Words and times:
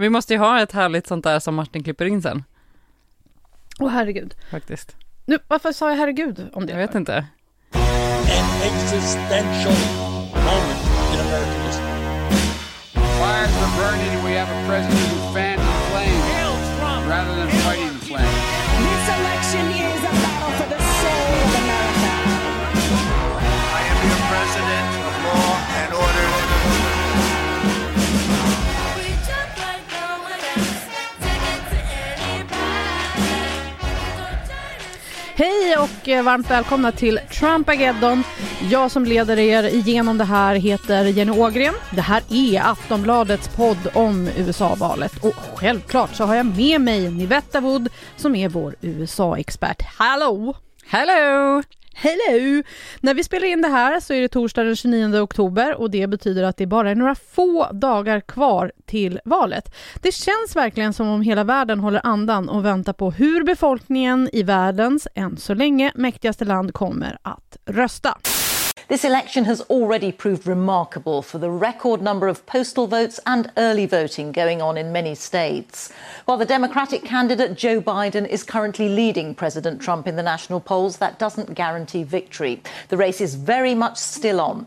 Vi 0.00 0.10
måste 0.10 0.32
ju 0.32 0.38
ha 0.38 0.62
ett 0.62 0.72
härligt 0.72 1.06
sånt 1.06 1.24
där 1.24 1.38
som 1.38 1.54
Martin 1.54 1.82
klipper 1.82 2.04
in 2.04 2.22
sen. 2.22 2.44
Åh 3.78 3.86
oh, 3.86 3.90
herregud. 3.90 4.34
Faktiskt. 4.50 4.96
Nu, 5.24 5.38
varför 5.48 5.72
sa 5.72 5.90
jag 5.90 5.96
herregud 5.96 6.50
om 6.52 6.66
det? 6.66 6.72
Jag 6.72 6.78
vet 6.78 6.94
inte. 6.94 7.16
An 7.16 8.62
existential 8.62 9.74
moment 10.34 10.80
in 11.12 11.20
American 11.20 11.66
history. 11.66 12.00
Fires 12.94 13.52
were 13.60 13.72
burning 13.76 14.10
and 14.16 14.24
we 14.24 14.38
have 14.38 14.50
a 14.50 14.68
president 14.68 15.00
who 15.12 15.34
fanned 15.34 15.60
the 15.60 15.90
flame 15.90 16.20
rather 17.10 17.34
than 17.36 17.59
Hej 35.40 35.76
och 35.76 36.08
eh, 36.08 36.22
varmt 36.22 36.50
välkomna 36.50 36.92
till 36.92 37.20
Trumpageddon. 37.32 38.22
Jag 38.70 38.90
som 38.90 39.04
leder 39.04 39.38
er 39.38 39.62
igenom 39.64 40.18
det 40.18 40.24
här 40.24 40.54
heter 40.54 41.04
Jenny 41.04 41.30
Ågren. 41.30 41.74
Det 41.94 42.00
här 42.00 42.22
är 42.30 42.60
Aftonbladets 42.60 43.48
podd 43.48 43.88
om 43.94 44.28
USA-valet 44.36 45.24
och 45.24 45.34
självklart 45.54 46.14
så 46.14 46.24
har 46.24 46.34
jag 46.34 46.46
med 46.46 46.80
mig 46.80 47.10
Nivetta 47.10 47.60
Wood 47.60 47.88
som 48.16 48.34
är 48.34 48.48
vår 48.48 48.74
USA-expert. 48.80 49.82
Hallå! 49.82 50.56
Hello! 50.86 51.62
Hello! 52.02 52.62
När 53.00 53.14
vi 53.14 53.24
spelar 53.24 53.46
in 53.46 53.62
det 53.62 53.68
här 53.68 54.00
så 54.00 54.12
är 54.12 54.20
det 54.20 54.28
torsdag 54.28 54.62
den 54.64 54.76
29 54.76 55.20
oktober 55.20 55.74
och 55.74 55.90
det 55.90 56.06
betyder 56.06 56.42
att 56.42 56.56
det 56.56 56.66
bara 56.66 56.90
är 56.90 56.94
några 56.94 57.14
få 57.14 57.72
dagar 57.72 58.20
kvar 58.20 58.72
till 58.86 59.20
valet. 59.24 59.74
Det 60.02 60.12
känns 60.12 60.56
verkligen 60.56 60.92
som 60.92 61.08
om 61.08 61.22
hela 61.22 61.44
världen 61.44 61.80
håller 61.80 62.00
andan 62.04 62.48
och 62.48 62.64
väntar 62.64 62.92
på 62.92 63.10
hur 63.10 63.44
befolkningen 63.44 64.28
i 64.32 64.42
världens, 64.42 65.08
än 65.14 65.36
så 65.36 65.54
länge, 65.54 65.92
mäktigaste 65.94 66.44
land 66.44 66.74
kommer 66.74 67.18
att 67.22 67.56
rösta. 67.64 68.18
This 68.90 69.04
election 69.04 69.44
has 69.44 69.60
already 69.70 70.10
proved 70.10 70.48
remarkable 70.48 71.22
for 71.22 71.38
the 71.38 71.48
record 71.48 72.02
number 72.02 72.26
of 72.26 72.44
postal 72.44 72.88
votes 72.88 73.20
and 73.24 73.52
early 73.56 73.86
voting 73.86 74.32
going 74.32 74.60
on 74.60 74.76
in 74.76 74.90
many 74.90 75.14
states. 75.14 75.92
While 76.24 76.38
the 76.38 76.44
Democratic 76.44 77.04
candidate 77.04 77.56
Joe 77.56 77.80
Biden 77.80 78.26
is 78.26 78.42
currently 78.42 78.88
leading 78.88 79.36
President 79.36 79.80
Trump 79.80 80.08
in 80.08 80.16
the 80.16 80.24
national 80.24 80.58
polls, 80.58 80.96
that 80.96 81.20
doesn't 81.20 81.54
guarantee 81.54 82.02
victory. 82.02 82.64
The 82.88 82.96
race 82.96 83.20
is 83.20 83.36
very 83.36 83.76
much 83.76 83.96
still 83.96 84.40
on. 84.40 84.66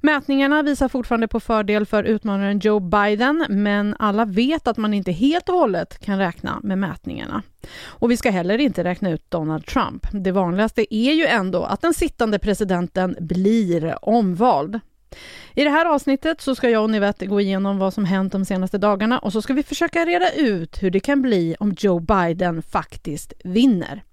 Mätningarna 0.00 0.62
visar 0.62 0.88
fortfarande 0.88 1.28
på 1.28 1.40
fördel 1.40 1.86
för 1.86 2.04
utmanaren 2.04 2.58
Joe 2.58 2.80
Biden, 2.80 3.46
men 3.48 3.96
alla 3.98 4.24
vet 4.24 4.68
att 4.68 4.76
man 4.76 4.94
inte 4.94 5.12
helt 5.12 5.48
och 5.48 5.54
hållet 5.54 5.98
kan 5.98 6.18
räkna 6.18 6.60
med 6.62 6.78
mätningarna. 6.78 7.42
Och 7.84 8.10
vi 8.10 8.16
ska 8.16 8.30
heller 8.30 8.58
inte 8.58 8.84
räkna 8.84 9.10
ut 9.10 9.30
Donald 9.30 9.66
Trump. 9.66 10.06
Det 10.12 10.32
vanligaste 10.32 10.94
är 10.94 11.12
ju 11.12 11.26
ändå 11.26 11.64
att 11.64 11.80
den 11.80 11.94
sittande 11.94 12.38
presidenten 12.38 13.16
blir 13.20 14.08
omvald. 14.08 14.80
I 15.54 15.64
det 15.64 15.70
här 15.70 15.86
avsnittet 15.86 16.40
så 16.40 16.54
ska 16.54 16.70
jag 16.70 16.82
och 16.82 16.90
Nivette 16.90 17.26
gå 17.26 17.40
igenom 17.40 17.78
vad 17.78 17.94
som 17.94 18.04
hänt 18.04 18.32
de 18.32 18.44
senaste 18.44 18.78
dagarna 18.78 19.18
och 19.18 19.32
så 19.32 19.42
ska 19.42 19.54
vi 19.54 19.62
försöka 19.62 20.04
reda 20.04 20.32
ut 20.32 20.82
hur 20.82 20.90
det 20.90 21.00
kan 21.00 21.22
bli 21.22 21.56
om 21.60 21.74
Joe 21.78 22.00
Biden 22.00 22.62
faktiskt 22.62 23.32
vinner. 23.44 24.04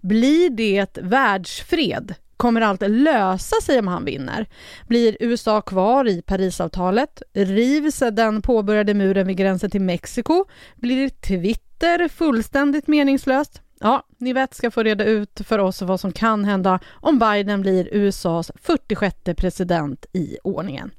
Blir 0.00 0.50
det 0.50 0.98
världsfred? 1.02 2.14
Kommer 2.36 2.60
allt 2.60 2.82
lösa 2.88 3.56
sig 3.62 3.78
om 3.78 3.88
han 3.88 4.04
vinner? 4.04 4.46
Blir 4.88 5.16
USA 5.20 5.60
kvar 5.60 6.08
i 6.08 6.22
Parisavtalet? 6.22 7.22
Rivs 7.32 7.98
den 8.12 8.42
påbörjade 8.42 8.94
muren 8.94 9.26
vid 9.26 9.36
gränsen 9.36 9.70
till 9.70 9.80
Mexiko? 9.80 10.44
Blir 10.76 11.08
Twitter 11.08 12.08
fullständigt 12.08 12.86
meningslöst? 12.86 13.60
Ja, 13.80 14.06
Nivette 14.18 14.56
ska 14.56 14.70
få 14.70 14.82
reda 14.82 15.04
ut 15.04 15.40
för 15.46 15.58
oss 15.58 15.82
vad 15.82 16.00
som 16.00 16.12
kan 16.12 16.44
hända 16.44 16.80
om 16.92 17.18
Biden 17.18 17.60
blir 17.60 17.88
USAs 17.92 18.50
46 18.62 19.16
president 19.36 20.06
i 20.12 20.38
ordningen. 20.44 20.90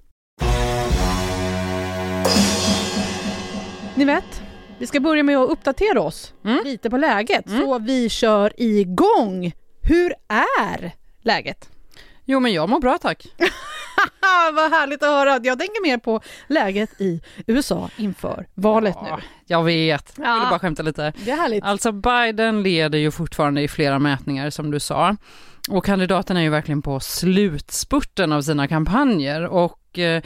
Nivette, 3.96 4.28
vi 4.80 4.88
ska 4.88 5.00
börja 5.00 5.24
med 5.24 5.38
att 5.38 5.50
uppdatera 5.50 6.02
oss 6.02 6.34
Mm. 6.46 6.60
lite 6.66 6.90
på 6.90 6.98
läget 6.98 7.50
så 7.50 7.80
vi 7.80 8.10
kör 8.10 8.54
igång. 8.58 9.52
Hur 9.82 10.14
är 10.28 10.92
läget? 11.26 11.70
Jo, 12.26 12.40
men 12.40 12.54
jag 12.54 12.70
mår 12.70 12.80
bra 12.80 12.98
tack. 12.98 13.26
Vad 14.54 14.72
härligt 14.72 15.04
att 15.04 15.10
höra. 15.10 15.40
Jag 15.44 15.60
tänker 15.60 15.84
mer 15.84 15.98
på 15.98 16.22
läget 16.48 17.02
i 17.02 17.22
USA 17.48 17.90
inför 17.98 18.48
valet 18.54 18.96
Ja, 19.02 19.16
nu. 19.16 19.24
jag 19.46 19.64
vet. 19.64 20.14
Jag 20.18 20.34
ville 20.36 20.50
bara 20.50 20.60
skämta 20.60 20.84
lite. 20.84 21.14
Det 21.26 21.32
är 21.32 21.36
härligt. 21.38 21.64
Alltså 21.64 21.92
Biden 21.92 22.64
leder 22.64 23.00
ju 23.00 23.12
fortfarande 23.12 23.62
i 23.62 23.68
flera 23.68 24.00
mätningar 24.00 24.50
som 24.50 24.72
du 24.72 24.80
sa. 24.80 25.16
Och 25.70 25.86
kandidaten 25.86 26.38
är 26.38 26.42
ju 26.42 26.50
verkligen 26.50 26.82
på 26.82 27.00
slutspurten 27.00 28.32
av 28.32 28.42
sina 28.42 28.68
kampanjer 28.68 29.46
och 29.46 30.00
eh, 30.00 30.22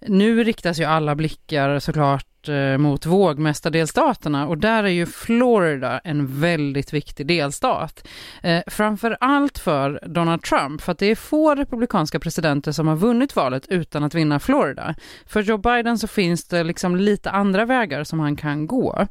nu 0.00 0.44
riktas 0.44 0.78
ju 0.80 0.84
alla 0.84 1.14
blickar 1.14 1.78
såklart 1.78 2.26
eh, 2.48 2.78
mot 2.78 3.06
vågmästardelstaterna 3.06 4.46
och 4.46 4.58
där 4.58 4.84
är 4.84 4.88
ju 4.88 5.06
Florida 5.06 5.98
en 5.98 6.40
väldigt 6.40 6.92
viktig 6.92 7.26
delstat. 7.26 8.08
Eh, 8.42 8.62
framför 8.66 9.16
allt 9.20 9.58
för 9.58 10.00
Donald 10.06 10.42
Trump, 10.42 10.80
för 10.80 10.92
att 10.92 10.98
det 10.98 11.06
är 11.06 11.14
få 11.14 11.54
republikanska 11.54 12.20
presidenter 12.20 12.72
som 12.72 12.88
har 12.88 12.96
vunnit 12.96 13.36
valet 13.36 13.66
utan 13.68 14.04
att 14.04 14.14
vinna 14.14 14.40
Florida. 14.40 14.94
För 15.26 15.42
Joe 15.42 15.58
Biden 15.58 15.98
så 15.98 16.06
finns 16.06 16.44
det 16.44 16.64
liksom 16.64 16.96
lite 16.96 17.30
andra 17.30 17.64
vägar 17.64 18.04
som 18.04 18.20
han 18.20 18.36
kan 18.36 18.66
gå. 18.66 19.06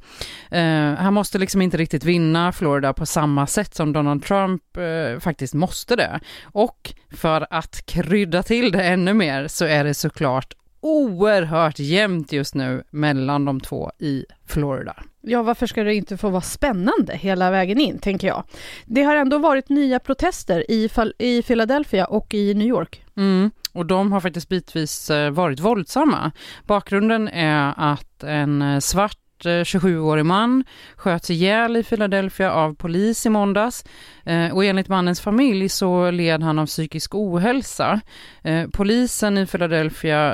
Eh, 0.52 0.94
han 0.94 1.14
måste 1.14 1.38
liksom 1.38 1.62
inte 1.62 1.78
riktigt 1.78 2.04
vinna 2.04 2.52
Florida 2.52 2.94
på 2.94 3.06
samma 3.06 3.48
sätt 3.48 3.76
som 3.76 3.94
Donald 3.94 4.24
Trump 4.24 4.78
eh, 4.78 5.20
faktiskt 5.20 5.54
måste 5.54 5.96
det. 5.96 6.20
Och 6.44 6.94
för 7.12 7.48
att 7.50 7.86
krydda 7.86 8.44
till 8.44 8.72
det 8.72 8.84
ännu 8.84 9.14
mer 9.14 9.48
så 9.48 9.66
är 9.66 9.84
det 9.84 9.94
såklart 9.94 10.54
oerhört 10.84 11.80
jämnt 11.80 12.32
just 12.32 12.56
nu 12.56 12.84
mellan 12.90 13.46
de 13.46 13.60
två 13.60 13.92
i 14.00 14.26
Florida. 14.48 14.96
Ja, 15.22 15.44
varför 15.44 15.68
ska 15.68 15.84
det 15.84 15.96
inte 15.96 16.18
få 16.18 16.30
vara 16.30 16.42
spännande 16.42 17.16
hela 17.16 17.52
vägen 17.52 17.80
in, 17.80 18.00
tänker 18.00 18.28
jag. 18.28 18.44
Det 18.86 19.04
har 19.04 19.16
ändå 19.16 19.38
varit 19.38 19.70
nya 19.70 20.00
protester 20.00 20.72
i, 20.72 20.90
i 21.18 21.42
Philadelphia 21.42 22.06
och 22.06 22.34
i 22.34 22.54
New 22.54 22.68
York. 22.68 23.04
Mm, 23.16 23.52
och 23.74 23.86
de 23.86 24.12
har 24.12 24.20
faktiskt 24.20 24.50
bitvis 24.50 25.10
eh, 25.10 25.32
varit 25.32 25.60
våldsamma. 25.60 26.32
Bakgrunden 26.66 27.28
är 27.28 27.74
att 27.78 28.24
en 28.24 28.62
eh, 28.62 28.80
svart 28.80 29.18
Eh, 29.46 29.64
27-årig 29.64 30.26
man 30.26 30.64
sköts 30.96 31.30
ihjäl 31.30 31.78
i 31.78 31.84
Philadelphia 31.84 32.52
av 32.52 32.76
polis 32.76 33.26
i 33.26 33.30
måndags 33.30 33.84
eh, 34.26 34.54
och 34.54 34.66
enligt 34.66 34.88
mannens 34.88 35.22
familj 35.22 35.70
så 35.70 36.12
led 36.12 36.44
han 36.44 36.60
av 36.60 36.66
psykisk 36.66 37.16
ohälsa. 37.16 38.02
Eh, 38.44 38.68
polisen 38.74 39.38
i 39.38 39.46
Philadelphia 39.46 40.34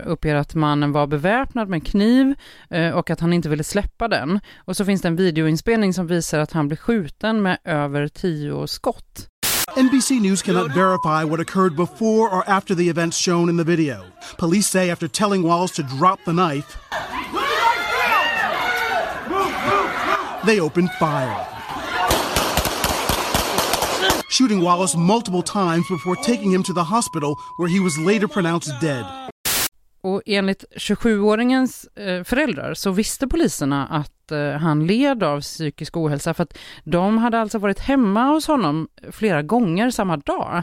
uppger 0.00 0.34
att 0.34 0.54
mannen 0.54 0.92
var 0.92 1.06
beväpnad 1.06 1.68
med 1.68 1.86
kniv 1.86 2.34
och 2.94 3.10
att 3.10 3.20
han 3.20 3.32
inte 3.32 3.48
ville 3.48 3.64
släppa 3.64 4.08
den. 4.08 4.40
Och 4.58 4.76
så 4.76 4.84
finns 4.84 5.02
det 5.02 5.08
en 5.08 5.16
videoinspelning 5.16 5.94
som 5.94 6.06
visar 6.06 6.38
att 6.38 6.52
han 6.52 6.68
blir 6.68 6.76
skjuten 6.76 7.42
med 7.42 7.58
över 7.64 8.08
tio 8.08 8.66
skott. 8.66 9.28
NBC 9.76 10.20
News 10.20 10.42
cannot 10.42 10.74
verify 10.74 11.22
what 11.24 11.38
occurred 11.38 11.76
before 11.76 12.30
or 12.30 12.42
after 12.48 12.74
the 12.74 12.88
events 12.88 13.18
shown 13.18 13.50
in 13.50 13.58
the 13.58 13.64
video. 13.64 14.06
Police 14.38 14.68
say 14.68 14.90
after 14.90 15.06
telling 15.06 15.42
Wallace 15.42 15.72
to 15.72 15.82
drop 15.82 16.18
the 16.24 16.32
knife, 16.32 16.78
they 20.46 20.60
opened 20.60 20.90
fire. 21.00 21.46
Shooting 24.30 24.60
Wallace 24.62 24.96
multiple 24.96 25.42
times 25.42 25.86
before 25.88 26.16
taking 26.16 26.50
him 26.52 26.62
to 26.62 26.72
the 26.72 26.84
hospital 26.84 27.36
where 27.58 27.68
he 27.68 27.80
was 27.80 27.98
later 27.98 28.28
pronounced 28.28 28.80
dead. 28.80 29.04
Och 30.02 30.22
enligt 30.26 30.64
27-åringens 30.76 31.86
eh, 31.98 32.24
föräldrar 32.24 32.74
så 32.74 32.90
visste 32.90 33.26
poliserna 33.26 33.86
att 33.86 34.12
Eh, 34.32 34.50
han 34.50 34.86
led 34.86 35.22
av 35.22 35.40
psykisk 35.40 35.96
ohälsa 35.96 36.34
för 36.34 36.42
att 36.42 36.58
de 36.84 37.18
hade 37.18 37.40
alltså 37.40 37.58
varit 37.58 37.78
hemma 37.78 38.24
hos 38.24 38.46
honom 38.46 38.88
flera 39.10 39.42
gånger 39.42 39.90
samma 39.90 40.16
dag. 40.16 40.62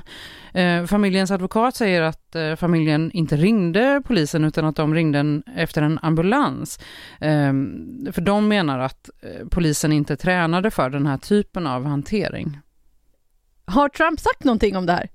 Eh, 0.54 0.86
familjens 0.86 1.32
advokat 1.32 1.76
säger 1.76 2.02
att 2.02 2.36
eh, 2.36 2.56
familjen 2.56 3.12
inte 3.12 3.36
ringde 3.36 4.02
polisen 4.06 4.44
utan 4.44 4.66
att 4.66 4.76
de 4.76 4.94
ringde 4.94 5.42
efter 5.56 5.82
en 5.82 6.00
ambulans. 6.02 6.80
Ehm, 7.20 8.08
för 8.14 8.22
de 8.22 8.48
menar 8.48 8.80
att 8.80 9.10
polisen 9.52 9.92
inte 9.92 10.16
tränade 10.16 10.72
för 10.72 10.90
den 10.90 11.08
här 11.08 11.18
typen 11.18 11.68
av 11.68 11.86
hantering. 11.86 12.60
Har 13.66 13.90
Trump 13.90 14.20
sagt 14.20 14.44
någonting 14.44 14.78
om 14.78 14.86
det 14.86 14.94
här? 14.94 15.10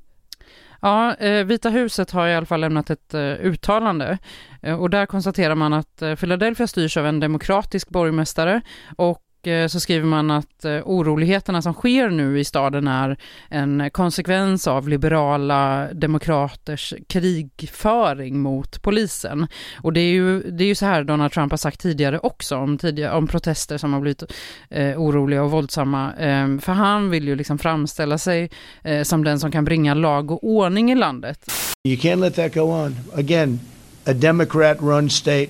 Ja, 0.81 1.15
eh, 1.15 1.45
Vita 1.45 1.69
huset 1.71 2.11
har 2.11 2.29
i 2.29 2.35
alla 2.35 2.47
fall 2.47 2.61
lämnat 2.61 2.91
ett 2.91 3.15
eh, 3.15 3.21
uttalande. 3.21 4.19
Eh, 4.63 4.81
och 4.81 4.91
där 4.91 5.07
konstaterar 5.07 5.55
man 5.55 5.73
att 5.73 6.03
Philadelphia 6.19 6.67
styrs 6.67 6.97
av 6.97 7.07
en 7.07 7.21
demokratisk 7.21 7.89
borgmästare 7.89 8.61
och 8.97 9.23
Eh, 9.47 9.67
så 9.67 9.81
skriver 9.81 10.07
man 10.07 10.31
att 10.31 10.65
eh, 10.65 10.81
oroligheterna 10.85 11.63
som 11.63 11.75
sker 11.75 12.11
nu 12.11 12.41
i 12.41 12.45
staden 12.45 12.89
är 12.89 13.17
en 13.49 13.91
konsekvens 13.91 14.67
av 14.67 14.89
liberala 14.89 15.89
demokraters 15.93 16.95
krigföring 17.07 18.41
mot 18.41 18.83
polisen. 18.83 19.47
Och 19.83 19.93
det 19.93 20.01
är 20.01 20.13
ju, 20.13 20.43
det 20.51 20.65
är 20.65 20.69
ju 20.69 20.75
så 20.75 20.87
här 20.87 21.05
Donald 21.05 21.33
Trump 21.33 21.53
har 21.53 21.57
sagt 21.57 21.81
tidigare 21.81 22.19
också 22.19 22.57
om, 22.57 22.79
tidigare, 22.79 23.17
om 23.17 23.27
protester 23.27 23.79
som 23.79 23.93
har 23.93 24.01
blivit 24.01 24.23
eh, 24.71 25.01
oroliga 25.01 25.43
och 25.43 25.51
våldsamma. 25.51 26.13
Eh, 26.15 26.59
för 26.59 26.73
han 26.73 27.11
vill 27.11 27.29
ju 27.29 27.37
liksom 27.37 27.59
framställa 27.59 28.19
sig 28.19 28.51
eh, 28.83 29.03
som 29.03 29.25
den 29.25 29.41
som 29.41 29.53
kan 29.53 29.65
bringa 29.65 29.95
lag 29.95 30.31
och 30.31 30.45
ordning 30.45 30.93
i 30.93 30.95
landet. 30.95 31.51
You 31.89 31.97
can't 31.97 32.21
let 32.21 32.35
that 32.35 32.55
go 32.55 32.61
on. 32.61 32.97
Again, 33.15 33.61
a 34.07 34.13
Democrat 34.13 34.81
run 34.81 35.11
state, 35.11 35.49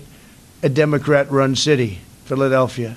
a 0.62 0.68
Democrat 0.68 1.26
run 1.30 1.56
city, 1.56 1.98
Philadelphia. 2.28 2.92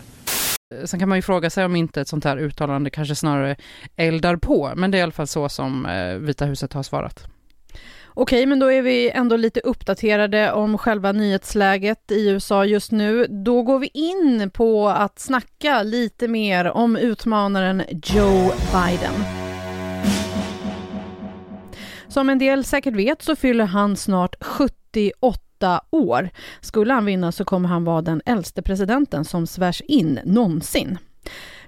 Sen 0.86 1.00
kan 1.00 1.10
man 1.10 1.18
ju 1.18 1.22
fråga 1.22 1.50
sig 1.50 1.66
om 1.66 1.76
inte 1.76 2.02
ett 2.02 2.08
sånt 2.08 2.24
här 2.24 2.38
uttalande 2.38 2.90
kanske 2.90 3.16
snarare 3.16 3.56
eldar 3.96 4.36
på, 4.36 4.72
men 4.76 4.92
det 4.92 4.98
är 4.98 5.00
i 5.00 5.04
alla 5.04 5.12
fall 5.12 5.28
så 5.28 5.50
som 5.50 5.86
eh, 5.86 6.16
Vita 6.16 6.46
huset 6.46 6.74
har 6.74 6.84
svarat. 6.84 7.28
Okej, 8.14 8.46
men 8.46 8.60
då 8.60 8.72
är 8.72 8.82
vi 8.82 9.10
ändå 9.10 9.36
lite 9.36 9.60
uppdaterade 9.60 10.52
om 10.52 10.78
själva 10.78 11.12
nyhetsläget 11.12 12.12
i 12.12 12.30
USA 12.30 12.66
just 12.66 12.92
nu. 12.92 13.28
Då 13.28 13.64
går 13.64 13.80
vi 13.80 13.90
in 13.94 14.50
på 14.54 14.90
att 14.90 15.20
snacka 15.20 15.84
lite 15.84 16.28
mer 16.28 16.66
om 16.66 16.96
utmanaren 16.96 17.84
Joe 18.04 18.52
Biden. 18.74 19.14
Som 22.08 22.30
en 22.30 22.40
del 22.40 22.64
säkert 22.64 22.96
vet 22.96 23.22
så 23.22 23.36
fyller 23.36 23.66
han 23.66 23.96
snart 23.96 24.36
78 24.44 25.51
år. 25.90 26.30
Skulle 26.62 26.94
han 26.94 27.06
vinna 27.06 27.32
så 27.32 27.46
kommer 27.46 27.70
han 27.70 27.84
vara 27.84 28.02
den 28.02 28.22
äldste 28.26 28.62
presidenten 28.62 29.26
som 29.26 29.48
svärs 29.48 29.82
in 29.82 30.20
någonsin. 30.26 30.98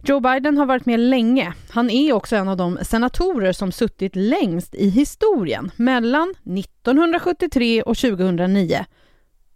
Joe 0.06 0.20
Biden 0.20 0.58
har 0.58 0.66
varit 0.66 0.86
med 0.86 1.00
länge. 1.00 1.54
Han 1.70 1.90
är 1.90 2.14
också 2.14 2.36
en 2.36 2.48
av 2.48 2.58
de 2.58 2.80
senatorer 2.82 3.54
som 3.54 3.72
suttit 3.72 4.16
längst 4.16 4.76
i 4.76 4.90
historien, 4.90 5.72
mellan 5.76 6.30
1973 6.30 7.82
och 7.82 7.98
2009. 7.98 8.86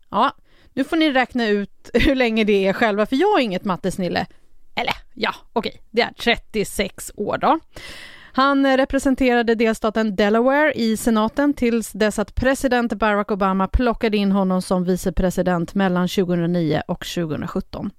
Ja, 0.09 0.31
nu 0.73 0.83
får 0.83 0.97
ni 0.97 1.11
räkna 1.11 1.47
ut 1.47 1.89
hur 1.93 2.15
länge 2.15 2.43
det 2.43 2.67
är 2.67 2.73
själva, 2.73 3.05
för 3.05 3.15
jag 3.15 3.39
är 3.39 3.43
inget 3.43 3.65
mattesnille. 3.65 4.25
Eller 4.75 4.93
ja, 5.13 5.35
okej, 5.53 5.81
det 5.91 6.01
är 6.01 6.13
36 6.13 7.11
år 7.15 7.37
då. 7.37 7.59
Han 8.37 8.65
eh, 8.65 8.77
representerade 8.77 9.55
delstaten 9.55 10.15
Delaware 10.15 10.73
i 10.73 10.97
senaten 10.97 11.53
tills 11.53 11.91
dess 11.91 12.19
att 12.19 12.35
president 12.35 12.93
Barack 12.93 13.31
Obama 13.31 13.67
plockade 13.67 14.17
in 14.17 14.31
honom 14.31 14.61
som 14.61 14.83
vicepresident 14.83 15.75
mellan 15.75 16.07
2009 16.07 16.81
och 16.87 17.05
2017. 17.05 17.91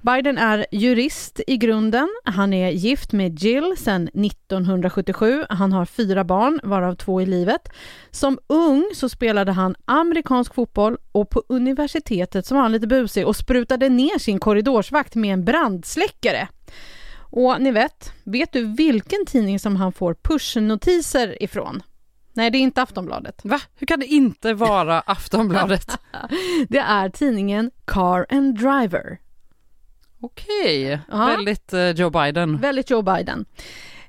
Biden 0.00 0.38
är 0.38 0.66
jurist 0.72 1.40
i 1.46 1.56
grunden. 1.56 2.08
Han 2.24 2.52
är 2.52 2.70
gift 2.70 3.12
med 3.12 3.38
Jill 3.38 3.74
sedan 3.78 4.08
1977. 4.08 5.44
Han 5.48 5.72
har 5.72 5.84
fyra 5.84 6.24
barn, 6.24 6.60
varav 6.62 6.94
två 6.94 7.20
i 7.20 7.26
livet. 7.26 7.68
Som 8.10 8.38
ung 8.46 8.90
så 8.94 9.08
spelade 9.08 9.52
han 9.52 9.74
amerikansk 9.84 10.54
fotboll 10.54 10.96
och 11.12 11.30
på 11.30 11.42
universitetet 11.48 12.46
så 12.46 12.54
var 12.54 12.62
han 12.62 12.72
lite 12.72 12.86
busig 12.86 13.26
och 13.26 13.36
sprutade 13.36 13.88
ner 13.88 14.18
sin 14.18 14.38
korridorsvakt 14.38 15.14
med 15.14 15.32
en 15.32 15.44
brandsläckare. 15.44 16.48
Och 17.36 17.62
ni 17.62 17.70
vet, 17.70 18.12
vet 18.24 18.52
du 18.52 18.64
vilken 18.64 19.26
tidning 19.26 19.58
som 19.58 19.76
han 19.76 19.92
får 19.92 20.14
pushnotiser 20.14 21.42
ifrån? 21.42 21.82
Nej, 22.32 22.50
det 22.50 22.58
är 22.58 22.60
inte 22.60 22.82
Aftonbladet. 22.82 23.40
Va? 23.44 23.60
Hur 23.74 23.86
kan 23.86 24.00
det 24.00 24.06
inte 24.06 24.54
vara 24.54 25.00
Aftonbladet? 25.06 25.98
det 26.68 26.78
är 26.78 27.08
tidningen 27.08 27.70
Car 27.84 28.26
and 28.30 28.58
Driver. 28.58 29.18
Okej, 30.20 31.00
väldigt 31.08 31.72
eh, 31.72 31.90
Joe 31.90 32.10
Biden. 32.10 32.60
Väldigt 32.60 32.90
Joe 32.90 33.02
Biden. 33.02 33.44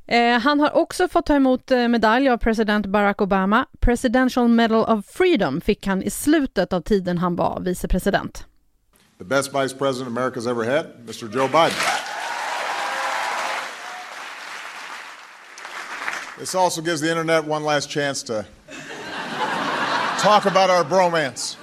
Eh, 0.07 0.39
han 0.39 0.59
har 0.59 0.75
också 0.75 1.07
fått 1.07 1.25
ta 1.25 1.35
emot 1.35 1.71
eh, 1.71 1.87
medalj 1.87 2.29
av 2.29 2.37
president 2.37 2.85
Barack 2.85 3.21
Obama. 3.21 3.65
Presidential 3.79 4.47
Medal 4.47 4.97
of 4.97 5.05
Freedom 5.05 5.61
fick 5.61 5.87
han 5.87 6.03
i 6.03 6.09
slutet 6.09 6.73
av 6.73 6.81
tiden 6.81 7.17
han 7.17 7.35
var 7.35 7.59
vicepresident. 7.59 8.45
The 9.17 9.25
best 9.25 9.55
vice 9.55 9.77
president 9.77 10.17
America's 10.17 10.51
ever 10.51 10.75
had, 10.75 10.85
Mr. 11.07 11.35
Joe 11.35 11.47
Biden. 11.47 12.04
This 16.39 16.55
also 16.55 16.81
gives 16.81 17.01
the 17.01 17.09
internet 17.09 17.47
one 17.47 17.65
last 17.65 17.89
chance 17.89 18.25
to 18.25 18.43
talk 20.19 20.45
about 20.45 20.69
our 20.69 20.83
bromance. 20.83 21.57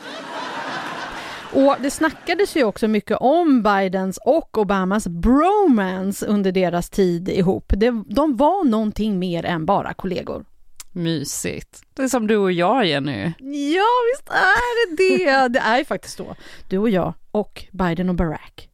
Och 1.52 1.76
det 1.80 1.90
snackades 1.90 2.56
ju 2.56 2.64
också 2.64 2.88
mycket 2.88 3.16
om 3.20 3.62
Bidens 3.62 4.19
och 4.24 4.58
Obamas 4.58 5.06
bromance 5.06 6.26
under 6.26 6.52
deras 6.52 6.90
tid 6.90 7.28
ihop. 7.28 7.72
De 8.06 8.36
var 8.36 8.64
någonting 8.64 9.19
mer 9.19 9.44
än 9.44 9.66
bara 9.66 9.94
kollegor. 9.94 10.44
Mysigt. 10.92 11.82
Det 11.94 12.02
är 12.02 12.08
som 12.08 12.26
du 12.26 12.36
och 12.36 12.52
jag, 12.52 12.86
Jenny. 12.86 13.32
Ja, 13.75 13.90
visst 14.12 14.28
är 14.28 14.96
det 14.96 14.96
det. 14.96 15.48
Det 15.48 15.58
är 15.58 15.78
ju 15.78 15.84
faktiskt 15.84 16.16
så. 16.16 16.36
Du 16.68 16.78
och 16.78 16.90
jag 16.90 17.14
och 17.30 17.64
Biden 17.72 18.08
och 18.08 18.14
Barack. 18.14 18.68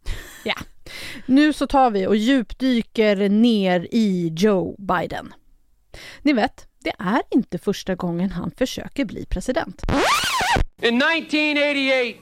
Ja. 0.44 0.54
Nu 1.26 1.52
så 1.52 1.66
tar 1.66 1.90
vi 1.90 2.06
och 2.06 2.16
djupdyker 2.16 3.28
ner 3.28 3.88
i 3.90 4.34
Joe 4.36 4.76
Biden. 4.78 5.34
Ni 6.22 6.32
vet, 6.32 6.66
det 6.78 6.92
är 6.98 7.22
inte 7.30 7.58
första 7.58 7.94
gången 7.94 8.30
han 8.30 8.50
försöker 8.58 9.04
bli 9.04 9.26
president. 9.26 9.82
In 10.82 11.02
1988, 11.02 12.18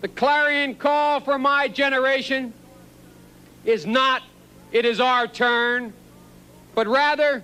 the 0.00 0.08
clarion 0.08 0.74
call 0.74 1.20
for 1.20 1.38
my 1.38 1.68
generation 1.74 2.52
is 3.64 3.86
not, 3.86 4.22
it 4.72 4.84
is 4.84 5.00
our 5.00 5.26
turn, 5.26 5.92
but 6.74 6.86
rather, 6.86 7.42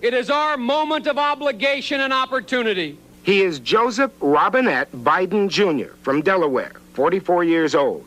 it 0.00 0.14
is 0.14 0.30
our 0.30 0.56
moment 0.56 1.06
of 1.06 1.18
obligation 1.18 2.00
and 2.00 2.12
opportunity. 2.12 2.96
He 3.24 3.42
is 3.42 3.60
Joseph 3.60 4.10
Robinette 4.20 4.90
Biden 4.92 5.48
Jr. 5.48 5.94
from 6.02 6.22
Delaware, 6.22 6.72
44 6.94 7.44
years 7.44 7.74
old. 7.74 8.04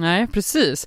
Nej, 0.00 0.26
precis. 0.26 0.86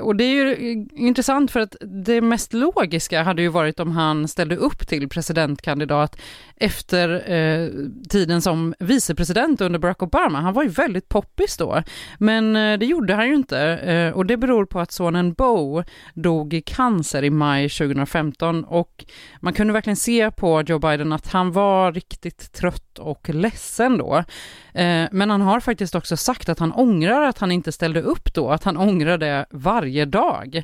Och 0.00 0.16
det 0.16 0.24
är 0.24 0.34
ju 0.34 0.86
intressant 0.96 1.50
för 1.50 1.60
att 1.60 1.76
det 1.80 2.20
mest 2.20 2.52
logiska 2.52 3.22
hade 3.22 3.42
ju 3.42 3.48
varit 3.48 3.80
om 3.80 3.90
han 3.90 4.28
ställde 4.28 4.56
upp 4.56 4.88
till 4.88 5.08
presidentkandidat 5.08 6.16
efter 6.56 7.32
eh, 7.32 7.68
tiden 8.08 8.42
som 8.42 8.74
vicepresident 8.78 9.60
under 9.60 9.78
Barack 9.78 10.02
Obama. 10.02 10.40
Han 10.40 10.54
var 10.54 10.62
ju 10.62 10.68
väldigt 10.68 11.08
poppis 11.08 11.56
då, 11.56 11.82
men 12.18 12.56
eh, 12.56 12.78
det 12.78 12.86
gjorde 12.86 13.14
han 13.14 13.28
ju 13.28 13.34
inte 13.34 13.58
eh, 13.60 14.12
och 14.12 14.26
det 14.26 14.36
beror 14.36 14.64
på 14.64 14.80
att 14.80 14.92
sonen 14.92 15.32
Bo 15.32 15.82
dog 16.14 16.54
i 16.54 16.60
cancer 16.60 17.24
i 17.24 17.30
maj 17.30 17.68
2015 17.68 18.64
och 18.64 19.04
man 19.40 19.52
kunde 19.52 19.72
verkligen 19.72 19.96
se 19.96 20.30
på 20.30 20.62
Joe 20.62 20.78
Biden 20.78 21.12
att 21.12 21.26
han 21.26 21.52
var 21.52 21.92
riktigt 21.92 22.52
trött 22.52 22.85
och 22.98 23.28
ledsen 23.28 23.98
då. 23.98 24.24
Eh, 24.74 25.08
men 25.12 25.30
han 25.30 25.40
har 25.40 25.60
faktiskt 25.60 25.94
också 25.94 26.16
sagt 26.16 26.48
att 26.48 26.58
han 26.58 26.72
ångrar 26.72 27.22
att 27.22 27.38
han 27.38 27.52
inte 27.52 27.72
ställde 27.72 28.02
upp 28.02 28.34
då, 28.34 28.50
att 28.50 28.64
han 28.64 28.76
ångrar 28.76 29.18
det 29.18 29.46
varje 29.50 30.04
dag. 30.04 30.62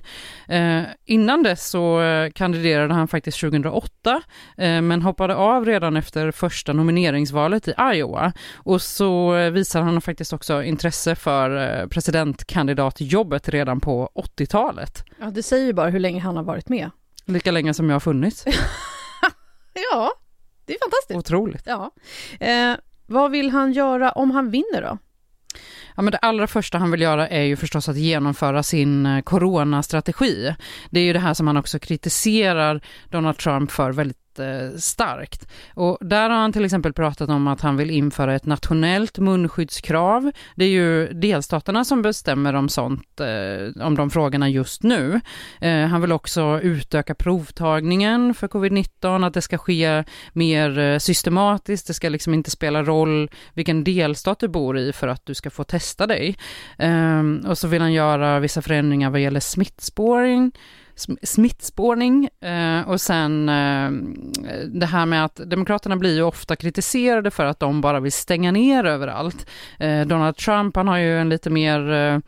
Eh, 0.48 0.82
innan 1.04 1.42
dess 1.42 1.68
så 1.70 2.00
eh, 2.02 2.30
kandiderade 2.30 2.94
han 2.94 3.08
faktiskt 3.08 3.40
2008, 3.40 4.22
men 4.56 5.02
hoppade 5.02 5.34
av 5.34 5.66
redan 5.66 5.96
efter 5.96 6.30
första 6.30 6.72
nomineringsvalet 6.72 7.68
i 7.68 7.74
Iowa. 7.94 8.32
Och 8.54 8.82
så 8.82 9.32
visar 9.50 9.80
han 9.80 10.00
faktiskt 10.00 10.32
också 10.32 10.62
intresse 10.62 11.14
för 11.14 11.86
presidentkandidatjobbet 11.86 13.48
redan 13.48 13.80
på 13.80 14.10
80-talet. 14.14 15.04
Ja, 15.20 15.26
det 15.26 15.42
säger 15.42 15.66
ju 15.66 15.72
bara 15.72 15.90
hur 15.90 16.00
länge 16.00 16.20
han 16.20 16.36
har 16.36 16.44
varit 16.44 16.68
med. 16.68 16.90
Lika 17.26 17.50
länge 17.50 17.74
som 17.74 17.88
jag 17.88 17.94
har 17.94 18.00
funnits. 18.00 18.44
ja, 19.92 20.12
det 20.64 20.74
är 20.74 20.78
fantastiskt. 20.78 21.18
Otroligt. 21.18 21.62
Ja. 21.66 21.90
Eh, 22.40 22.74
vad 23.06 23.30
vill 23.30 23.50
han 23.50 23.72
göra 23.72 24.12
om 24.12 24.30
han 24.30 24.50
vinner 24.50 24.82
då? 24.82 24.98
Ja, 25.96 26.02
men 26.02 26.12
det 26.12 26.18
allra 26.18 26.46
första 26.46 26.78
han 26.78 26.90
vill 26.90 27.00
göra 27.00 27.28
är 27.28 27.42
ju 27.42 27.56
förstås 27.56 27.88
att 27.88 27.96
genomföra 27.96 28.62
sin 28.62 29.06
eh, 29.06 29.22
coronastrategi. 29.22 30.54
Det 30.90 31.00
är 31.00 31.04
ju 31.04 31.12
det 31.12 31.18
här 31.18 31.34
som 31.34 31.46
han 31.46 31.56
också 31.56 31.78
kritiserar 31.78 32.80
Donald 33.10 33.38
Trump 33.38 33.70
för 33.70 33.92
väldigt 33.92 34.21
starkt. 34.76 35.48
Och 35.74 35.98
där 36.00 36.30
har 36.30 36.36
han 36.36 36.52
till 36.52 36.64
exempel 36.64 36.92
pratat 36.92 37.28
om 37.28 37.46
att 37.46 37.60
han 37.60 37.76
vill 37.76 37.90
införa 37.90 38.34
ett 38.34 38.46
nationellt 38.46 39.18
munskyddskrav. 39.18 40.32
Det 40.56 40.64
är 40.64 40.68
ju 40.68 41.12
delstaterna 41.12 41.84
som 41.84 42.02
bestämmer 42.02 42.54
om 42.54 42.68
sånt, 42.68 43.20
eh, 43.20 43.84
om 43.86 43.94
de 43.96 44.10
frågorna 44.10 44.48
just 44.48 44.82
nu. 44.82 45.20
Eh, 45.60 45.86
han 45.86 46.00
vill 46.00 46.12
också 46.12 46.60
utöka 46.62 47.14
provtagningen 47.14 48.34
för 48.34 48.48
covid-19, 48.48 49.26
att 49.26 49.34
det 49.34 49.42
ska 49.42 49.58
ske 49.58 50.04
mer 50.32 50.78
eh, 50.78 50.98
systematiskt. 50.98 51.86
Det 51.86 51.94
ska 51.94 52.08
liksom 52.08 52.34
inte 52.34 52.50
spela 52.50 52.82
roll 52.82 53.30
vilken 53.54 53.84
delstat 53.84 54.38
du 54.38 54.48
bor 54.48 54.78
i 54.78 54.92
för 54.92 55.08
att 55.08 55.26
du 55.26 55.34
ska 55.34 55.50
få 55.50 55.64
testa 55.64 56.06
dig. 56.06 56.36
Ehm, 56.78 57.44
och 57.48 57.58
så 57.58 57.68
vill 57.68 57.82
han 57.82 57.92
göra 57.92 58.40
vissa 58.40 58.62
förändringar 58.62 59.10
vad 59.10 59.20
gäller 59.20 59.40
smittspåring 59.40 60.52
smittspårning 61.22 62.28
eh, 62.40 62.88
och 62.88 63.00
sen 63.00 63.48
eh, 63.48 63.90
det 64.66 64.86
här 64.86 65.06
med 65.06 65.24
att 65.24 65.36
Demokraterna 65.36 65.96
blir 65.96 66.14
ju 66.14 66.22
ofta 66.22 66.56
kritiserade 66.56 67.30
för 67.30 67.44
att 67.44 67.60
de 67.60 67.80
bara 67.80 68.00
vill 68.00 68.12
stänga 68.12 68.52
ner 68.52 68.84
överallt. 68.84 69.46
Eh, 69.78 70.06
Donald 70.06 70.36
Trump, 70.36 70.76
han 70.76 70.88
har 70.88 70.98
ju 70.98 71.18
en 71.18 71.28
lite 71.28 71.50
mer 71.50 71.92
eh, 71.92 72.18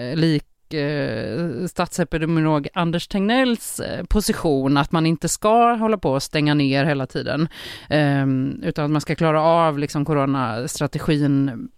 eh, 0.00 0.16
lik 0.16 0.44
eh, 0.74 1.66
statsepidemiolog 1.66 2.68
Anders 2.74 3.08
Tegnells 3.08 3.80
eh, 3.80 4.04
position 4.04 4.76
att 4.76 4.92
man 4.92 5.06
inte 5.06 5.28
ska 5.28 5.74
hålla 5.74 5.98
på 5.98 6.12
och 6.12 6.22
stänga 6.22 6.54
ner 6.54 6.84
hela 6.84 7.06
tiden, 7.06 7.48
eh, 7.90 8.26
utan 8.68 8.84
att 8.84 8.90
man 8.90 9.00
ska 9.00 9.14
klara 9.14 9.42
av 9.42 9.78
liksom 9.78 10.04
coronastrategin 10.04 11.68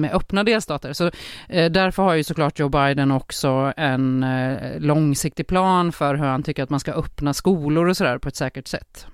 med 0.00 0.12
öppna 0.14 0.44
delstater. 0.44 0.92
Så 0.92 1.10
eh, 1.48 1.70
därför 1.70 2.02
har 2.02 2.14
ju 2.14 2.24
såklart 2.24 2.58
Joe 2.58 2.68
Biden 2.68 3.10
också 3.10 3.72
en 3.76 4.22
eh, 4.22 4.80
långsiktig 4.80 5.46
plan 5.46 5.92
för 5.92 6.14
hur 6.14 6.26
han 6.26 6.42
tycker 6.42 6.62
att 6.62 6.70
man 6.70 6.80
ska 6.80 6.92
öppna 6.92 7.34
skolor 7.34 7.88
och 7.88 7.96
sådär 7.96 8.18
på 8.18 8.28
ett 8.28 8.36
säkert 8.36 8.68
sätt. 8.68 9.06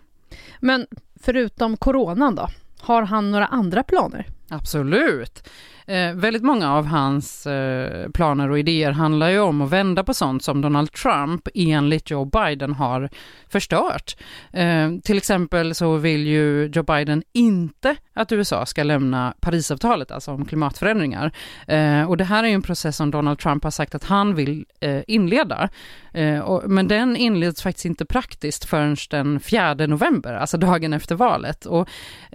Men 0.60 0.86
förutom 1.20 1.76
coronan 1.76 2.34
då, 2.34 2.48
har 2.80 3.02
han 3.02 3.30
några 3.30 3.46
andra 3.46 3.82
planer? 3.82 4.26
Absolut. 4.50 5.48
Eh, 5.90 6.14
väldigt 6.14 6.42
många 6.42 6.74
av 6.74 6.86
hans 6.86 7.46
eh, 7.46 8.10
planer 8.10 8.50
och 8.50 8.58
idéer 8.58 8.90
handlar 8.90 9.28
ju 9.28 9.40
om 9.40 9.60
att 9.60 9.70
vända 9.70 10.04
på 10.04 10.14
sånt 10.14 10.44
som 10.44 10.60
Donald 10.60 10.92
Trump 10.92 11.48
enligt 11.54 12.10
Joe 12.10 12.24
Biden 12.24 12.74
har 12.74 13.10
förstört. 13.48 14.16
Eh, 14.52 14.90
till 15.04 15.16
exempel 15.16 15.74
så 15.74 15.96
vill 15.96 16.26
ju 16.26 16.66
Joe 16.66 16.82
Biden 16.82 17.22
inte 17.32 17.96
att 18.14 18.32
USA 18.32 18.66
ska 18.66 18.82
lämna 18.82 19.34
Parisavtalet, 19.40 20.10
alltså 20.10 20.30
om 20.32 20.44
klimatförändringar. 20.44 21.32
Eh, 21.66 22.02
och 22.02 22.16
det 22.16 22.24
här 22.24 22.44
är 22.44 22.48
ju 22.48 22.54
en 22.54 22.62
process 22.62 22.96
som 22.96 23.10
Donald 23.10 23.38
Trump 23.38 23.64
har 23.64 23.70
sagt 23.70 23.94
att 23.94 24.04
han 24.04 24.34
vill 24.34 24.64
eh, 24.80 25.00
inleda. 25.06 25.68
Eh, 26.12 26.38
och, 26.38 26.70
men 26.70 26.88
den 26.88 27.16
inleds 27.16 27.62
faktiskt 27.62 27.84
inte 27.84 28.04
praktiskt 28.04 28.64
förrän 28.64 28.96
den 29.10 29.40
4 29.40 29.74
november, 29.74 30.34
alltså 30.34 30.56
dagen 30.56 30.92
efter 30.92 31.14
valet. 31.14 31.66
Och 31.66 31.88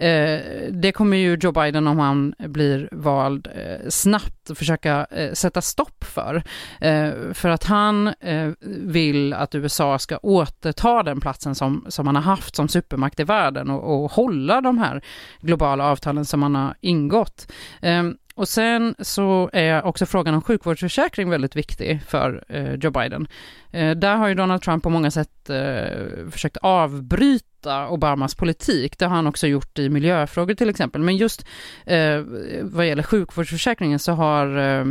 eh, 0.04 0.40
det 0.70 0.92
kommer 0.92 1.16
ju 1.16 1.38
Joe 1.40 1.52
Biden, 1.52 1.86
om 1.86 1.98
han 1.98 2.05
blir 2.38 2.88
vald, 2.92 3.48
Eh, 3.56 3.88
snabbt 3.88 4.58
försöka 4.58 5.06
eh, 5.10 5.32
sätta 5.32 5.62
stopp 5.62 6.04
för. 6.04 6.42
Eh, 6.80 7.10
för 7.32 7.48
att 7.48 7.64
han 7.64 8.08
eh, 8.08 8.50
vill 8.82 9.32
att 9.32 9.54
USA 9.54 9.98
ska 9.98 10.18
återta 10.22 11.02
den 11.02 11.20
platsen 11.20 11.54
som, 11.54 11.86
som 11.88 12.04
man 12.04 12.16
har 12.16 12.22
haft 12.22 12.56
som 12.56 12.68
supermakt 12.68 13.20
i 13.20 13.24
världen 13.24 13.70
och, 13.70 14.04
och 14.04 14.12
hålla 14.12 14.60
de 14.60 14.78
här 14.78 15.02
globala 15.40 15.84
avtalen 15.84 16.24
som 16.24 16.40
man 16.40 16.54
har 16.54 16.74
ingått. 16.80 17.52
Ehm, 17.82 18.16
och 18.34 18.48
sen 18.48 18.94
så 18.98 19.50
är 19.52 19.84
också 19.84 20.06
frågan 20.06 20.34
om 20.34 20.42
sjukvårdsförsäkring 20.42 21.30
väldigt 21.30 21.56
viktig 21.56 22.02
för 22.08 22.44
eh, 22.48 22.74
Joe 22.74 22.90
Biden. 22.90 23.28
Eh, 23.72 23.90
där 23.90 24.16
har 24.16 24.28
ju 24.28 24.34
Donald 24.34 24.62
Trump 24.62 24.82
på 24.82 24.90
många 24.90 25.10
sätt 25.10 25.50
eh, 25.50 26.30
försökt 26.30 26.56
avbryta 26.56 27.55
Obamas 27.64 28.34
politik. 28.34 28.98
Det 28.98 29.04
har 29.04 29.16
han 29.16 29.26
också 29.26 29.46
gjort 29.46 29.78
i 29.78 29.88
miljöfrågor 29.88 30.54
till 30.54 30.68
exempel. 30.68 31.02
Men 31.02 31.16
just 31.16 31.46
eh, 31.86 32.20
vad 32.62 32.86
gäller 32.86 33.02
sjukvårdsförsäkringen 33.02 33.98
så 33.98 34.12
har 34.12 34.58
eh, 34.58 34.84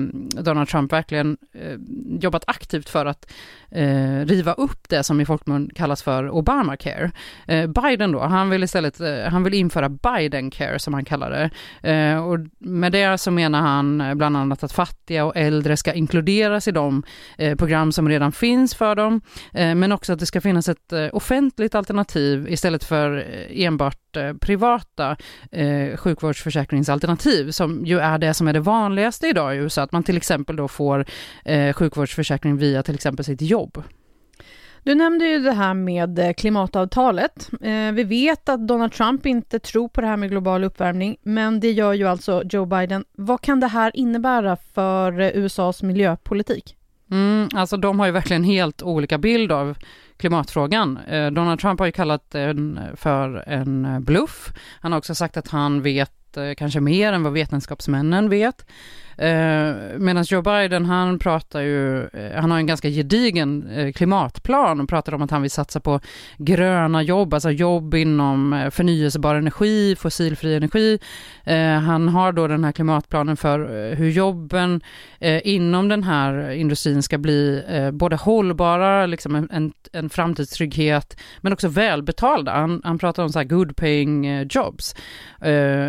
Donald 0.43 0.67
Trump 0.67 0.93
verkligen 0.93 1.37
eh, 1.53 1.77
jobbat 2.19 2.43
aktivt 2.47 2.89
för 2.89 3.05
att 3.05 3.31
eh, 3.71 4.25
riva 4.25 4.53
upp 4.53 4.89
det 4.89 5.03
som 5.03 5.21
i 5.21 5.25
folkmun 5.25 5.69
kallas 5.75 6.03
för 6.03 6.29
Obamacare. 6.29 7.11
Eh, 7.47 7.67
Biden 7.67 8.11
då, 8.11 8.19
han 8.19 8.49
vill 8.49 8.63
istället 8.63 9.01
eh, 9.01 9.23
han 9.31 9.43
vill 9.43 9.53
införa 9.53 9.89
Bidencare 9.89 10.79
som 10.79 10.93
han 10.93 11.05
kallar 11.05 11.29
det. 11.31 11.49
Eh, 11.91 12.25
och 12.25 12.39
med 12.59 12.91
det 12.91 13.17
så 13.17 13.31
menar 13.31 13.61
han 13.61 14.01
eh, 14.01 14.13
bland 14.13 14.37
annat 14.37 14.63
att 14.63 14.71
fattiga 14.71 15.25
och 15.25 15.35
äldre 15.35 15.77
ska 15.77 15.93
inkluderas 15.93 16.67
i 16.67 16.71
de 16.71 17.03
eh, 17.37 17.55
program 17.55 17.91
som 17.91 18.09
redan 18.09 18.31
finns 18.31 18.75
för 18.75 18.95
dem, 18.95 19.21
eh, 19.53 19.75
men 19.75 19.91
också 19.91 20.13
att 20.13 20.19
det 20.19 20.25
ska 20.25 20.41
finnas 20.41 20.69
ett 20.69 20.93
eh, 20.93 21.07
offentligt 21.13 21.75
alternativ 21.75 22.47
istället 22.49 22.64
för 22.83 23.25
enbart 23.49 24.17
privata 24.41 25.17
eh, 25.51 25.97
sjukvårdsförsäkringsalternativ 25.97 27.51
som 27.51 27.85
ju 27.85 27.99
är 27.99 28.17
det 28.17 28.33
som 28.33 28.47
är 28.47 28.53
det 28.53 28.59
vanligaste 28.59 29.27
idag 29.27 29.55
i 29.55 29.57
USA, 29.57 29.81
att 29.81 29.91
man 29.91 30.03
till 30.03 30.17
exempel 30.17 30.55
då 30.55 30.67
får 30.67 31.05
eh, 31.45 31.73
sjukvårdsförsäkring 31.73 32.57
via 32.57 32.83
till 32.83 32.95
exempel 32.95 33.25
sitt 33.25 33.41
jobb. 33.41 33.83
Du 34.85 34.95
nämnde 34.95 35.25
ju 35.25 35.39
det 35.39 35.51
här 35.51 35.73
med 35.73 36.19
eh, 36.19 36.33
klimatavtalet. 36.33 37.49
Eh, 37.61 37.91
vi 37.91 38.03
vet 38.03 38.49
att 38.49 38.67
Donald 38.67 38.91
Trump 38.91 39.25
inte 39.25 39.59
tror 39.59 39.87
på 39.87 40.01
det 40.01 40.07
här 40.07 40.17
med 40.17 40.29
global 40.29 40.63
uppvärmning, 40.63 41.17
men 41.23 41.59
det 41.59 41.71
gör 41.71 41.93
ju 41.93 42.07
alltså 42.07 42.43
Joe 42.49 42.65
Biden. 42.65 43.05
Vad 43.13 43.41
kan 43.41 43.59
det 43.59 43.67
här 43.67 43.91
innebära 43.95 44.57
för 44.73 45.19
eh, 45.19 45.29
USAs 45.33 45.83
miljöpolitik? 45.83 46.75
Mm, 47.11 47.49
alltså 47.53 47.77
de 47.77 47.99
har 47.99 48.05
ju 48.05 48.11
verkligen 48.11 48.43
helt 48.43 48.83
olika 48.83 49.17
bild 49.17 49.51
av 49.51 49.77
klimatfrågan. 50.17 50.97
Eh, 50.97 51.31
Donald 51.31 51.59
Trump 51.59 51.79
har 51.79 51.85
ju 51.85 51.91
kallat 51.91 52.31
den 52.31 52.79
för 52.95 53.43
en 53.47 53.85
eh, 53.85 53.99
bluff. 53.99 54.53
Han 54.79 54.91
har 54.91 54.99
också 54.99 55.15
sagt 55.15 55.37
att 55.37 55.47
han 55.47 55.81
vet 55.81 56.37
eh, 56.37 56.53
kanske 56.57 56.79
mer 56.79 57.13
än 57.13 57.23
vad 57.23 57.33
vetenskapsmännen 57.33 58.29
vet. 58.29 58.65
Eh, 59.17 59.75
Medan 59.97 60.23
Joe 60.23 60.41
Biden, 60.41 60.85
han 60.85 61.19
pratar 61.19 61.61
ju, 61.61 62.03
eh, 62.03 62.41
han 62.41 62.51
har 62.51 62.57
en 62.57 62.67
ganska 62.67 62.89
gedigen 62.89 63.69
eh, 63.69 63.91
klimatplan 63.91 64.81
och 64.81 64.89
pratar 64.89 65.13
om 65.13 65.21
att 65.21 65.31
han 65.31 65.41
vill 65.41 65.51
satsa 65.51 65.79
på 65.79 65.99
gröna 66.37 67.03
jobb, 67.03 67.33
alltså 67.33 67.51
jobb 67.51 67.93
inom 67.93 68.53
eh, 68.53 68.69
förnyelsebar 68.69 69.35
energi, 69.35 69.95
fossilfri 69.95 70.55
energi. 70.55 70.99
Eh, 71.43 71.79
han 71.79 72.09
har 72.09 72.31
då 72.31 72.47
den 72.47 72.63
här 72.63 72.71
klimatplanen 72.71 73.37
för 73.37 73.93
hur 73.95 74.09
jobben 74.09 74.81
inom 75.43 75.89
den 75.89 76.03
här 76.03 76.49
industrin 76.49 77.03
ska 77.03 77.17
bli 77.17 77.63
både 77.93 78.15
hållbara, 78.15 79.05
liksom 79.05 79.35
en, 79.35 79.49
en, 79.51 79.73
en 79.91 80.09
framtidstrygghet, 80.09 81.17
men 81.41 81.53
också 81.53 81.67
välbetalda. 81.67 82.51
Han, 82.51 82.81
han 82.83 82.97
pratar 82.97 83.23
om 83.23 83.29
så 83.29 83.39
här 83.39 83.45
good 83.45 83.75
paying 83.75 84.47
jobs. 84.49 84.95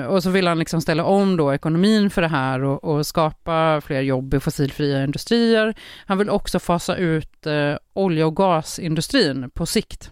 och 0.09 0.23
så 0.23 0.31
vill 0.31 0.47
han 0.47 0.59
liksom 0.59 0.81
ställa 0.81 1.05
om 1.05 1.37
då 1.37 1.55
ekonomin 1.55 2.11
för 2.11 2.23
det 2.23 2.29
här 2.29 2.65
och, 2.65 2.85
och 2.85 3.07
skapa 3.17 3.81
fler 3.81 4.01
jobb 4.01 4.35
i 4.35 4.41
fossilfria 4.41 5.05
industrier. 5.05 5.75
Han 6.07 6.19
vill 6.19 6.31
också 6.31 6.59
fasa 6.59 6.97
ut 6.97 7.47
eh, 7.47 7.75
olje 7.93 8.25
och 8.25 8.37
gasindustrin 8.37 9.51
på 9.51 9.67
sikt. 9.67 10.11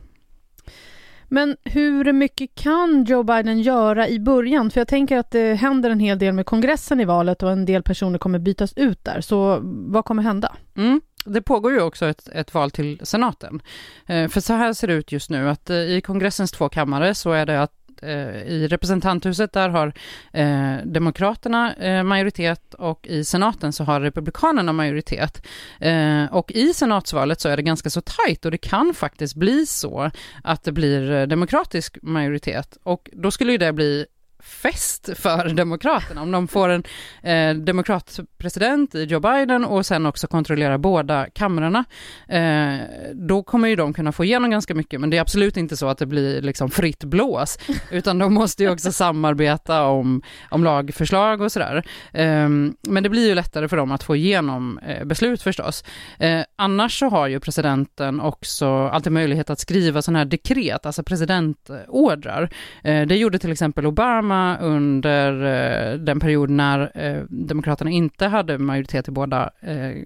Men 1.28 1.56
hur 1.64 2.12
mycket 2.12 2.54
kan 2.54 3.04
Joe 3.04 3.22
Biden 3.22 3.62
göra 3.62 4.08
i 4.08 4.20
början? 4.20 4.70
För 4.70 4.80
jag 4.80 4.88
tänker 4.88 5.18
att 5.18 5.30
det 5.30 5.54
händer 5.54 5.90
en 5.90 6.00
hel 6.00 6.18
del 6.18 6.34
med 6.34 6.46
kongressen 6.46 7.00
i 7.00 7.04
valet 7.04 7.42
och 7.42 7.50
en 7.50 7.64
del 7.64 7.82
personer 7.82 8.18
kommer 8.18 8.38
bytas 8.38 8.72
ut 8.76 9.04
där. 9.04 9.20
Så 9.20 9.60
vad 9.62 10.04
kommer 10.04 10.22
hända? 10.22 10.56
Mm. 10.76 11.00
Det 11.24 11.42
pågår 11.42 11.72
ju 11.72 11.82
också 11.82 12.06
ett, 12.06 12.28
ett 12.28 12.54
val 12.54 12.70
till 12.70 13.00
senaten. 13.02 13.62
Eh, 14.06 14.28
för 14.28 14.40
så 14.40 14.52
här 14.52 14.72
ser 14.72 14.88
det 14.88 14.94
ut 14.94 15.12
just 15.12 15.30
nu 15.30 15.48
att 15.48 15.70
eh, 15.70 15.76
i 15.76 16.00
kongressens 16.00 16.52
två 16.52 16.68
kammare 16.68 17.14
så 17.14 17.32
är 17.32 17.46
det 17.46 17.62
att 17.62 17.83
Eh, 18.04 18.42
i 18.42 18.68
representanthuset 18.68 19.52
där 19.52 19.68
har 19.68 19.92
eh, 20.32 20.76
Demokraterna 20.84 21.74
eh, 21.74 22.02
majoritet 22.02 22.74
och 22.74 23.06
i 23.06 23.24
senaten 23.24 23.72
så 23.72 23.84
har 23.84 24.00
Republikanerna 24.00 24.72
majoritet. 24.72 25.46
Eh, 25.80 26.24
och 26.24 26.52
i 26.52 26.74
senatsvalet 26.74 27.40
så 27.40 27.48
är 27.48 27.56
det 27.56 27.62
ganska 27.62 27.90
så 27.90 28.00
tajt 28.00 28.44
och 28.44 28.50
det 28.50 28.58
kan 28.58 28.94
faktiskt 28.94 29.34
bli 29.34 29.66
så 29.66 30.10
att 30.44 30.64
det 30.64 30.72
blir 30.72 31.10
eh, 31.10 31.26
demokratisk 31.26 31.98
majoritet 32.02 32.78
och 32.82 33.10
då 33.12 33.30
skulle 33.30 33.52
ju 33.52 33.58
det 33.58 33.72
bli 33.72 34.06
fest 34.44 35.10
för 35.16 35.48
Demokraterna 35.48 36.22
om 36.22 36.30
de 36.30 36.48
får 36.48 36.68
en 36.68 36.84
eh, 37.22 37.54
demokratpresident 37.54 38.94
i 38.94 39.04
Joe 39.04 39.20
Biden 39.20 39.64
och 39.64 39.86
sen 39.86 40.06
också 40.06 40.26
kontrollerar 40.26 40.78
båda 40.78 41.26
kamrarna. 41.30 41.84
Eh, 42.28 42.78
då 43.12 43.42
kommer 43.42 43.68
ju 43.68 43.76
de 43.76 43.92
kunna 43.92 44.12
få 44.12 44.24
igenom 44.24 44.50
ganska 44.50 44.74
mycket, 44.74 45.00
men 45.00 45.10
det 45.10 45.16
är 45.16 45.20
absolut 45.20 45.56
inte 45.56 45.76
så 45.76 45.88
att 45.88 45.98
det 45.98 46.06
blir 46.06 46.42
liksom 46.42 46.70
fritt 46.70 47.04
blås, 47.04 47.58
utan 47.90 48.18
de 48.18 48.34
måste 48.34 48.62
ju 48.62 48.70
också 48.70 48.92
samarbeta 48.92 49.82
om, 49.82 50.22
om 50.50 50.64
lagförslag 50.64 51.40
och 51.40 51.52
sådär. 51.52 51.84
Eh, 52.12 52.48
men 52.88 53.02
det 53.02 53.08
blir 53.08 53.28
ju 53.28 53.34
lättare 53.34 53.68
för 53.68 53.76
dem 53.76 53.92
att 53.92 54.02
få 54.02 54.16
igenom 54.16 54.78
eh, 54.78 55.04
beslut 55.04 55.42
förstås. 55.42 55.84
Eh, 56.18 56.40
annars 56.56 56.98
så 56.98 57.08
har 57.08 57.26
ju 57.26 57.40
presidenten 57.40 58.20
också 58.20 58.66
alltid 58.66 59.12
möjlighet 59.12 59.50
att 59.50 59.60
skriva 59.60 60.02
sådana 60.02 60.18
här 60.18 60.26
dekret, 60.26 60.86
alltså 60.86 61.02
presidentordrar. 61.02 62.50
Eh, 62.84 63.06
det 63.06 63.16
gjorde 63.16 63.38
till 63.38 63.52
exempel 63.52 63.86
Obama 63.86 64.33
Obama 64.34 64.58
under 64.60 65.44
eh, 65.44 65.98
den 65.98 66.20
period 66.20 66.50
när 66.50 66.90
eh, 66.94 67.22
Demokraterna 67.28 67.90
inte 67.90 68.26
hade 68.26 68.58
majoritet 68.58 69.08
i 69.08 69.10
båda 69.10 69.50
eh, 69.60 70.02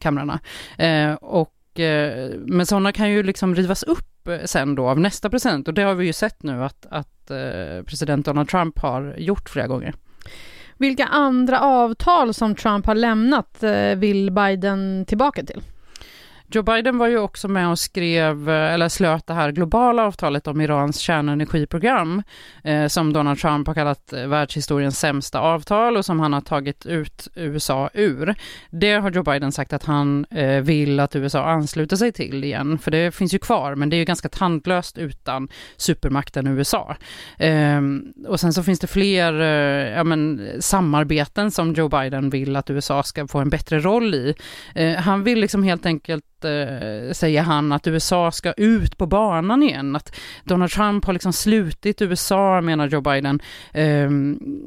kamrarna. 0.00 0.40
Eh, 0.78 1.14
och 1.14 1.80
eh, 1.80 2.30
men 2.46 2.66
sådana 2.66 2.92
kan 2.92 3.10
ju 3.10 3.22
liksom 3.22 3.54
rivas 3.54 3.82
upp 3.82 4.28
eh, 4.28 4.38
sen 4.44 4.74
då 4.74 4.88
av 4.88 5.00
nästa 5.00 5.30
president 5.30 5.68
och 5.68 5.74
det 5.74 5.82
har 5.82 5.94
vi 5.94 6.06
ju 6.06 6.12
sett 6.12 6.42
nu 6.42 6.64
att, 6.64 6.86
att 6.90 7.12
president 7.86 8.26
Donald 8.26 8.48
Trump 8.48 8.78
har 8.78 9.14
gjort 9.18 9.48
flera 9.48 9.66
gånger. 9.66 9.94
Vilka 10.78 11.04
andra 11.04 11.60
avtal 11.60 12.34
som 12.34 12.54
Trump 12.54 12.86
har 12.86 12.94
lämnat 12.94 13.64
vill 13.96 14.30
Biden 14.30 15.04
tillbaka 15.08 15.42
till? 15.42 15.62
Joe 16.48 16.62
Biden 16.62 16.98
var 16.98 17.08
ju 17.08 17.18
också 17.18 17.48
med 17.48 17.68
och 17.68 17.78
skrev, 17.78 18.50
eh, 18.50 18.74
eller 18.74 18.88
slöt 18.88 19.26
det 19.26 19.34
här 19.34 19.52
globala 19.52 20.06
avtalet 20.06 20.46
om 20.46 20.60
Irans 20.60 20.98
kärnenergiprogram, 20.98 22.22
eh, 22.64 22.86
som 22.86 23.12
Donald 23.12 23.38
Trump 23.38 23.66
har 23.66 23.74
kallat 23.74 24.12
eh, 24.12 24.26
världshistoriens 24.26 24.98
sämsta 24.98 25.40
avtal 25.40 25.96
och 25.96 26.04
som 26.04 26.20
han 26.20 26.32
har 26.32 26.40
tagit 26.40 26.86
ut 26.86 27.28
USA 27.34 27.90
ur. 27.94 28.34
Det 28.70 28.92
har 28.92 29.10
Joe 29.10 29.22
Biden 29.22 29.52
sagt 29.52 29.72
att 29.72 29.84
han 29.84 30.26
eh, 30.30 30.60
vill 30.60 31.00
att 31.00 31.16
USA 31.16 31.44
ansluter 31.44 31.96
sig 31.96 32.12
till 32.12 32.44
igen, 32.44 32.78
för 32.78 32.90
det 32.90 33.14
finns 33.14 33.34
ju 33.34 33.38
kvar, 33.38 33.74
men 33.74 33.90
det 33.90 33.96
är 33.96 33.98
ju 33.98 34.04
ganska 34.04 34.28
tandlöst 34.28 34.98
utan 34.98 35.48
supermakten 35.76 36.46
USA. 36.46 36.96
Eh, 37.38 37.80
och 38.28 38.40
sen 38.40 38.52
så 38.52 38.62
finns 38.62 38.80
det 38.80 38.86
fler 38.86 39.40
eh, 39.40 39.96
ja, 39.96 40.04
men, 40.04 40.48
samarbeten 40.60 41.50
som 41.50 41.72
Joe 41.72 41.88
Biden 41.88 42.30
vill 42.30 42.56
att 42.56 42.70
USA 42.70 43.02
ska 43.02 43.28
få 43.28 43.38
en 43.38 43.50
bättre 43.50 43.80
roll 43.80 44.14
i. 44.14 44.34
Eh, 44.74 44.94
han 44.94 45.24
vill 45.24 45.40
liksom 45.40 45.62
helt 45.62 45.86
enkelt 45.86 46.24
eh, 46.44 47.12
säger 47.12 47.42
han, 47.42 47.72
att 47.72 47.86
USA 47.86 48.32
ska 48.32 48.52
ut 48.52 48.98
på 48.98 49.06
banan 49.06 49.62
igen. 49.62 49.96
Att 49.96 50.16
Donald 50.44 50.70
Trump 50.70 51.04
har 51.04 51.12
liksom 51.12 51.32
slutit 51.32 52.02
USA, 52.02 52.60
menar 52.60 52.88
Joe 52.88 53.00
Biden. 53.00 53.40
Eh, 53.72 54.10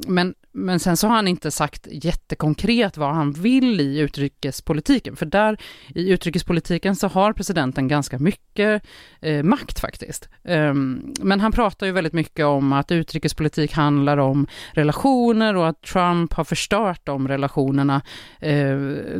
men 0.06 0.34
men 0.52 0.80
sen 0.80 0.96
så 0.96 1.06
har 1.06 1.14
han 1.14 1.28
inte 1.28 1.50
sagt 1.50 1.88
jättekonkret 1.90 2.96
vad 2.96 3.14
han 3.14 3.32
vill 3.32 3.80
i 3.80 3.98
utrikespolitiken, 3.98 5.16
för 5.16 5.26
där 5.26 5.58
i 5.94 6.10
utrikespolitiken 6.10 6.96
så 6.96 7.08
har 7.08 7.32
presidenten 7.32 7.88
ganska 7.88 8.18
mycket 8.18 8.82
eh, 9.20 9.42
makt 9.42 9.80
faktiskt. 9.80 10.28
Um, 10.42 11.14
men 11.20 11.40
han 11.40 11.52
pratar 11.52 11.86
ju 11.86 11.92
väldigt 11.92 12.12
mycket 12.12 12.46
om 12.46 12.72
att 12.72 12.92
utrikespolitik 12.92 13.72
handlar 13.72 14.16
om 14.16 14.46
relationer 14.72 15.56
och 15.56 15.68
att 15.68 15.82
Trump 15.82 16.32
har 16.32 16.44
förstört 16.44 17.00
de 17.04 17.28
relationerna 17.28 18.02
eh, 18.38 18.78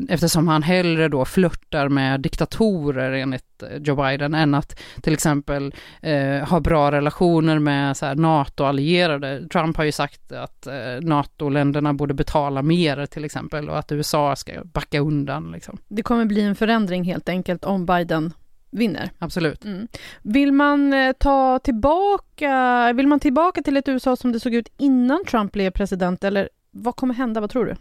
eftersom 0.08 0.48
han 0.48 0.62
hellre 0.62 1.08
då 1.08 1.24
flörtar 1.24 1.88
med 1.88 2.20
diktatorer 2.20 3.12
enligt 3.12 3.44
Joe 3.78 3.96
Biden 3.96 4.34
än 4.34 4.54
att 4.54 4.80
till 5.02 5.12
exempel 5.12 5.74
eh, 6.02 6.48
ha 6.48 6.60
bra 6.60 6.92
relationer 6.92 7.58
med 7.58 7.96
så 7.96 8.06
här, 8.06 8.14
NATO-allierade. 8.14 9.48
Trump 9.48 9.76
har 9.76 9.84
ju 9.84 9.92
sagt 9.92 10.32
att 10.32 10.66
eh, 10.66 11.00
NATO-länderna 11.20 11.94
borde 11.94 12.14
betala 12.14 12.62
mer 12.62 13.06
till 13.06 13.24
exempel 13.24 13.68
och 13.68 13.78
att 13.78 13.92
USA 13.92 14.36
ska 14.36 14.64
backa 14.64 15.00
undan. 15.00 15.52
Liksom. 15.52 15.78
Det 15.88 16.02
kommer 16.02 16.24
bli 16.24 16.40
en 16.40 16.54
förändring 16.54 17.04
helt 17.04 17.28
enkelt 17.28 17.64
om 17.64 17.86
Biden 17.86 18.32
vinner. 18.70 19.10
Absolut. 19.18 19.64
Mm. 19.64 19.88
Vill 20.22 20.52
man 20.52 20.92
eh, 20.92 21.12
ta 21.12 21.58
tillbaka, 21.58 22.92
vill 22.92 23.06
man 23.06 23.20
tillbaka 23.20 23.62
till 23.62 23.76
ett 23.76 23.88
USA 23.88 24.16
som 24.16 24.32
det 24.32 24.40
såg 24.40 24.54
ut 24.54 24.72
innan 24.78 25.24
Trump 25.24 25.52
blev 25.52 25.70
president 25.70 26.24
eller 26.24 26.48
vad 26.70 26.96
kommer 26.96 27.14
hända, 27.14 27.40
vad 27.40 27.50
tror 27.50 27.66
du? 27.66 27.76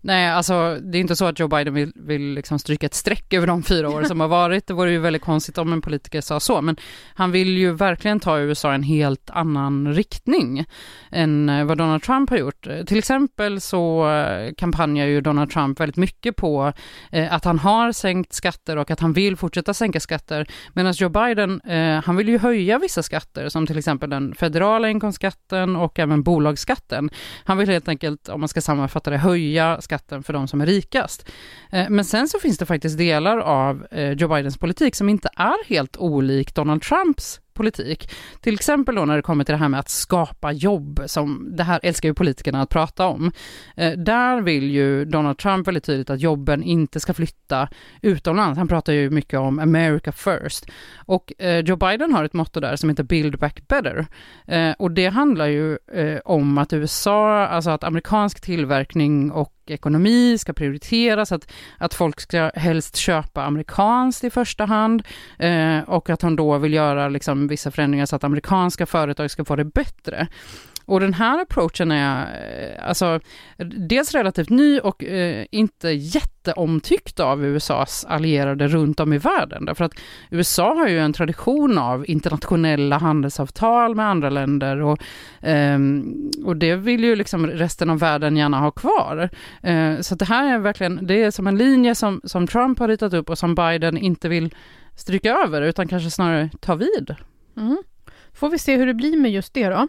Nej, 0.00 0.28
alltså 0.28 0.78
det 0.82 0.98
är 0.98 1.00
inte 1.00 1.16
så 1.16 1.26
att 1.26 1.38
Joe 1.38 1.48
Biden 1.48 1.74
vill, 1.74 1.92
vill 1.94 2.34
liksom 2.34 2.58
stryka 2.58 2.86
ett 2.86 2.94
streck 2.94 3.32
över 3.34 3.46
de 3.46 3.62
fyra 3.62 3.90
år 3.90 4.02
som 4.04 4.20
har 4.20 4.28
varit. 4.28 4.66
Det 4.66 4.74
vore 4.74 4.90
ju 4.90 4.98
väldigt 4.98 5.22
konstigt 5.22 5.58
om 5.58 5.72
en 5.72 5.82
politiker 5.82 6.20
sa 6.20 6.40
så, 6.40 6.62
men 6.62 6.76
han 7.14 7.30
vill 7.30 7.58
ju 7.58 7.72
verkligen 7.72 8.20
ta 8.20 8.38
USA 8.38 8.72
i 8.72 8.74
en 8.74 8.82
helt 8.82 9.30
annan 9.30 9.94
riktning 9.94 10.64
än 11.10 11.48
eh, 11.48 11.64
vad 11.64 11.78
Donald 11.78 12.02
Trump 12.02 12.30
har 12.30 12.36
gjort. 12.36 12.66
Till 12.86 12.98
exempel 12.98 13.60
så 13.60 14.10
eh, 14.10 14.52
kampanjar 14.56 15.06
ju 15.06 15.20
Donald 15.20 15.50
Trump 15.50 15.80
väldigt 15.80 15.96
mycket 15.96 16.36
på 16.36 16.72
eh, 17.12 17.34
att 17.34 17.44
han 17.44 17.58
har 17.58 17.92
sänkt 17.92 18.32
skatter 18.32 18.76
och 18.76 18.90
att 18.90 19.00
han 19.00 19.12
vill 19.12 19.36
fortsätta 19.36 19.74
sänka 19.74 20.00
skatter, 20.00 20.46
medan 20.72 20.92
Joe 20.92 21.08
Biden, 21.08 21.60
han 22.04 22.16
vill 22.16 22.28
ju 22.28 22.38
höja 22.38 22.78
vissa 22.78 23.02
skatter, 23.02 23.48
som 23.48 23.66
till 23.66 23.78
exempel 23.78 24.10
den 24.10 24.34
federala 24.34 24.88
inkomstskatten 24.88 25.76
och 25.76 25.98
även 25.98 26.22
bolagsskatten. 26.22 27.10
Han 27.44 27.58
vill 27.58 27.68
helt 27.68 27.88
enkelt, 27.88 28.28
om 28.28 28.40
man 28.40 28.48
ska 28.48 28.60
sammanfatta 28.60 29.10
det, 29.10 29.16
höja 29.16 29.80
skatten 29.88 30.22
för 30.22 30.32
de 30.32 30.48
som 30.48 30.60
är 30.60 30.66
rikast. 30.66 31.30
Eh, 31.72 31.86
men 31.90 32.04
sen 32.04 32.28
så 32.28 32.38
finns 32.38 32.58
det 32.58 32.66
faktiskt 32.66 32.98
delar 32.98 33.38
av 33.38 33.86
eh, 33.90 34.12
Joe 34.12 34.28
Bidens 34.28 34.58
politik 34.58 34.94
som 34.94 35.08
inte 35.08 35.28
är 35.36 35.68
helt 35.68 35.96
olik 35.96 36.54
Donald 36.54 36.82
Trumps 36.82 37.40
politik. 37.58 38.10
Till 38.40 38.54
exempel 38.54 38.94
då 38.94 39.04
när 39.04 39.16
det 39.16 39.22
kommer 39.22 39.44
till 39.44 39.52
det 39.52 39.58
här 39.58 39.68
med 39.68 39.80
att 39.80 39.88
skapa 39.88 40.52
jobb, 40.52 41.00
som 41.06 41.56
det 41.56 41.62
här 41.62 41.80
älskar 41.82 42.08
ju 42.08 42.14
politikerna 42.14 42.62
att 42.62 42.68
prata 42.68 43.06
om. 43.06 43.32
Eh, 43.76 43.92
där 43.92 44.40
vill 44.40 44.70
ju 44.70 45.04
Donald 45.04 45.38
Trump 45.38 45.66
väldigt 45.66 45.84
tydligt 45.84 46.10
att 46.10 46.20
jobben 46.20 46.62
inte 46.62 47.00
ska 47.00 47.14
flytta 47.14 47.68
utomlands. 48.02 48.58
Han 48.58 48.68
pratar 48.68 48.92
ju 48.92 49.10
mycket 49.10 49.40
om 49.40 49.58
America 49.58 50.12
first. 50.12 50.66
Och 51.06 51.32
eh, 51.38 51.58
Joe 51.58 51.76
Biden 51.76 52.12
har 52.12 52.24
ett 52.24 52.32
motto 52.32 52.60
där 52.60 52.76
som 52.76 52.90
heter 52.90 53.04
Build 53.04 53.38
back 53.38 53.68
better. 53.68 54.06
Eh, 54.46 54.72
och 54.78 54.90
det 54.90 55.06
handlar 55.06 55.46
ju 55.46 55.78
eh, 55.92 56.18
om 56.24 56.58
att 56.58 56.72
USA, 56.72 57.46
alltså 57.46 57.70
att 57.70 57.84
amerikansk 57.84 58.40
tillverkning 58.40 59.30
och 59.32 59.57
ekonomi 59.70 60.38
ska 60.38 60.52
prioriteras, 60.52 61.32
att, 61.32 61.52
att 61.78 61.94
folk 61.94 62.20
ska 62.20 62.50
helst 62.54 62.96
köpa 62.96 63.44
amerikanskt 63.44 64.24
i 64.24 64.30
första 64.30 64.64
hand 64.64 65.02
eh, 65.38 65.80
och 65.80 66.10
att 66.10 66.22
hon 66.22 66.36
då 66.36 66.58
vill 66.58 66.72
göra 66.72 67.08
liksom 67.08 67.48
vissa 67.48 67.70
förändringar 67.70 68.06
så 68.06 68.16
att 68.16 68.24
amerikanska 68.24 68.86
företag 68.86 69.30
ska 69.30 69.44
få 69.44 69.56
det 69.56 69.64
bättre. 69.64 70.28
Och 70.88 71.00
den 71.00 71.14
här 71.14 71.42
approachen 71.42 71.90
är 71.90 72.22
eh, 72.78 72.88
alltså 72.88 73.20
dels 73.88 74.14
relativt 74.14 74.50
ny 74.50 74.80
och 74.80 75.04
eh, 75.04 75.46
inte 75.50 75.88
jätteomtyckt 75.88 77.20
av 77.20 77.44
USAs 77.44 78.04
allierade 78.04 78.68
runt 78.68 79.00
om 79.00 79.12
i 79.12 79.18
världen. 79.18 79.64
Därför 79.64 79.84
att 79.84 79.92
USA 80.30 80.74
har 80.74 80.88
ju 80.88 80.98
en 80.98 81.12
tradition 81.12 81.78
av 81.78 82.10
internationella 82.10 82.98
handelsavtal 82.98 83.94
med 83.94 84.06
andra 84.06 84.30
länder 84.30 84.82
och, 84.82 84.98
eh, 85.48 85.78
och 86.44 86.56
det 86.56 86.76
vill 86.76 87.04
ju 87.04 87.16
liksom 87.16 87.46
resten 87.46 87.90
av 87.90 87.98
världen 87.98 88.36
gärna 88.36 88.60
ha 88.60 88.70
kvar. 88.70 89.30
Eh, 89.62 90.00
så 90.00 90.14
det 90.14 90.24
här 90.24 90.54
är 90.54 90.58
verkligen, 90.58 91.06
det 91.06 91.22
är 91.22 91.30
som 91.30 91.46
en 91.46 91.56
linje 91.56 91.94
som, 91.94 92.20
som 92.24 92.46
Trump 92.46 92.78
har 92.78 92.88
ritat 92.88 93.12
upp 93.12 93.30
och 93.30 93.38
som 93.38 93.54
Biden 93.54 93.96
inte 93.96 94.28
vill 94.28 94.54
stryka 94.96 95.34
över 95.34 95.62
utan 95.62 95.88
kanske 95.88 96.10
snarare 96.10 96.50
ta 96.60 96.74
vid. 96.74 97.14
Mm. 97.56 97.82
Får 98.32 98.50
vi 98.50 98.58
se 98.58 98.76
hur 98.76 98.86
det 98.86 98.94
blir 98.94 99.16
med 99.16 99.30
just 99.30 99.54
det 99.54 99.68
då. 99.68 99.88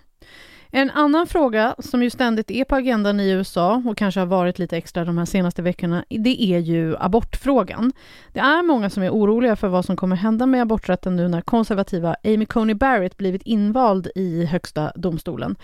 En 0.71 0.89
annan 0.89 1.27
fråga 1.27 1.75
som 1.79 2.03
ju 2.03 2.09
ständigt 2.09 2.51
är 2.51 2.63
på 2.63 2.75
agendan 2.75 3.19
i 3.19 3.29
USA 3.29 3.83
och 3.85 3.97
kanske 3.97 4.19
har 4.19 4.27
varit 4.27 4.59
lite 4.59 4.77
extra 4.77 5.05
de 5.05 5.17
här 5.17 5.25
senaste 5.25 5.61
veckorna, 5.61 6.05
det 6.09 6.43
är 6.43 6.59
ju 6.59 6.97
abortfrågan. 6.97 7.91
Det 8.33 8.39
är 8.39 8.63
många 8.63 8.89
som 8.89 9.03
är 9.03 9.09
oroliga 9.09 9.55
för 9.55 9.67
vad 9.67 9.85
som 9.85 9.95
kommer 9.95 10.15
hända 10.15 10.45
med 10.45 10.61
aborträtten 10.61 11.15
nu 11.15 11.27
när 11.27 11.41
konservativa 11.41 12.15
Amy 12.23 12.45
Coney 12.45 12.75
Barrett 12.75 13.17
blivit 13.17 13.41
invald 13.41 14.07
i 14.15 14.45
högsta 14.45 14.91
domstolen. 14.95 15.55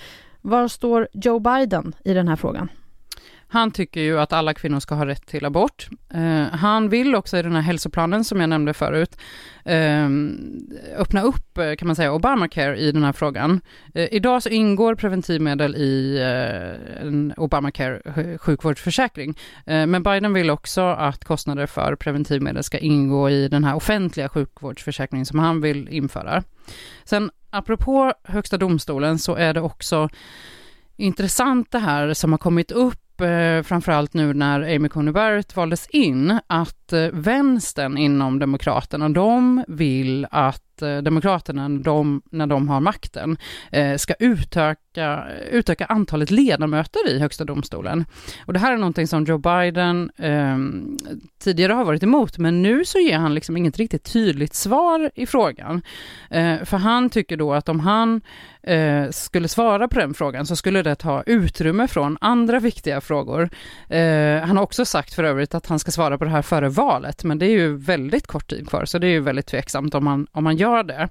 Var 0.41 0.67
står 0.67 1.07
Joe 1.13 1.39
Biden 1.39 1.93
i 2.03 2.13
den 2.13 2.27
här 2.27 2.35
frågan? 2.35 2.69
Han 3.47 3.71
tycker 3.71 4.01
ju 4.01 4.19
att 4.19 4.33
alla 4.33 4.53
kvinnor 4.53 4.79
ska 4.79 4.95
ha 4.95 5.05
rätt 5.05 5.27
till 5.27 5.45
abort. 5.45 5.87
Eh, 6.13 6.43
han 6.43 6.89
vill 6.89 7.15
också 7.15 7.37
i 7.37 7.41
den 7.41 7.55
här 7.55 7.61
hälsoplanen 7.61 8.23
som 8.23 8.39
jag 8.39 8.49
nämnde 8.49 8.73
förut 8.73 9.17
eh, 9.65 10.09
öppna 10.97 11.21
upp, 11.21 11.57
eh, 11.57 11.75
kan 11.75 11.87
man 11.87 11.95
säga, 11.95 12.13
Obamacare 12.13 12.77
i 12.77 12.91
den 12.91 13.03
här 13.03 13.13
frågan. 13.13 13.61
Eh, 13.93 14.13
idag 14.13 14.43
så 14.43 14.49
ingår 14.49 14.95
preventivmedel 14.95 15.75
i 15.75 16.17
eh, 16.17 17.01
en 17.07 17.33
Obamacare 17.37 18.01
sjukvårdsförsäkring, 18.37 19.29
eh, 19.65 19.85
men 19.85 20.03
Biden 20.03 20.33
vill 20.33 20.49
också 20.49 20.81
att 20.81 21.25
kostnader 21.25 21.65
för 21.65 21.95
preventivmedel 21.95 22.63
ska 22.63 22.77
ingå 22.77 23.29
i 23.29 23.47
den 23.47 23.63
här 23.63 23.75
offentliga 23.75 24.29
sjukvårdsförsäkringen 24.29 25.25
som 25.25 25.39
han 25.39 25.61
vill 25.61 25.89
införa. 25.89 26.43
Sen 27.03 27.31
apropå 27.49 28.13
Högsta 28.23 28.57
domstolen 28.57 29.19
så 29.19 29.35
är 29.35 29.53
det 29.53 29.61
också 29.61 30.09
intressant 30.97 31.71
det 31.71 31.79
här 31.79 32.13
som 32.13 32.31
har 32.31 32.37
kommit 32.37 32.71
upp 32.71 33.04
eh, 33.21 33.63
framförallt 33.63 34.13
nu 34.13 34.33
när 34.33 34.75
Amy 34.75 34.89
Coney 34.89 35.13
Barrett 35.13 35.55
valdes 35.55 35.87
in, 35.87 36.39
att 36.47 36.93
eh, 36.93 37.07
vänstern 37.13 37.97
inom 37.97 38.39
Demokraterna, 38.39 39.09
de 39.09 39.63
vill 39.67 40.27
att 40.31 40.81
eh, 40.81 40.97
Demokraterna, 40.97 41.69
de, 41.69 42.21
när 42.31 42.47
de 42.47 42.69
har 42.69 42.79
makten, 42.79 43.37
eh, 43.71 43.97
ska 43.97 44.13
utöka, 44.19 44.81
utöka 45.51 45.85
antalet 45.85 46.31
ledamöter 46.31 47.09
i 47.09 47.19
högsta 47.19 47.43
domstolen. 47.43 48.05
Och 48.45 48.53
det 48.53 48.59
här 48.59 48.73
är 48.73 48.77
någonting 48.77 49.07
som 49.07 49.23
Joe 49.23 49.37
Biden 49.37 50.11
eh, 50.17 50.57
tidigare 51.39 51.73
har 51.73 51.85
varit 51.85 52.03
emot, 52.03 52.37
men 52.37 52.61
nu 52.61 52.85
så 52.85 52.99
ger 52.99 53.17
han 53.17 53.33
liksom 53.33 53.57
inget 53.57 53.77
riktigt 53.77 54.13
tydligt 54.13 54.53
svar 54.53 55.11
i 55.15 55.25
frågan. 55.25 55.81
Eh, 56.29 56.63
för 56.63 56.77
han 56.77 57.09
tycker 57.09 57.37
då 57.37 57.53
att 57.53 57.69
om 57.69 57.79
han 57.79 58.21
eh, 58.63 59.09
skulle 59.09 59.47
svara 59.47 59.87
på 59.87 59.99
den 59.99 60.13
frågan 60.13 60.45
så 60.45 60.55
skulle 60.55 60.81
det 60.81 60.95
ta 60.95 61.23
utrymme 61.25 61.87
från 61.87 62.17
andra 62.21 62.59
viktiga 62.59 63.01
frågor. 63.01 63.49
Eh, 63.89 64.41
han 64.41 64.57
har 64.57 64.63
också 64.63 64.85
sagt 64.85 65.13
för 65.13 65.23
övrigt 65.23 65.55
att 65.55 65.67
han 65.67 65.79
ska 65.79 65.91
svara 65.91 66.17
på 66.17 66.23
det 66.23 66.31
här 66.31 66.41
före 66.41 66.69
valet, 66.69 67.23
men 67.23 67.39
det 67.39 67.45
är 67.45 67.49
ju 67.51 67.77
väldigt 67.77 68.27
kort 68.27 68.49
tid 68.49 68.69
kvar, 68.69 68.85
så 68.85 68.97
det 68.97 69.07
är 69.07 69.11
ju 69.11 69.19
väldigt 69.19 69.47
tveksamt 69.47 69.95
om 69.95 70.07
han, 70.07 70.27
om 70.31 70.45
han 70.45 70.57
gör 70.57 70.83
det. 70.83 71.09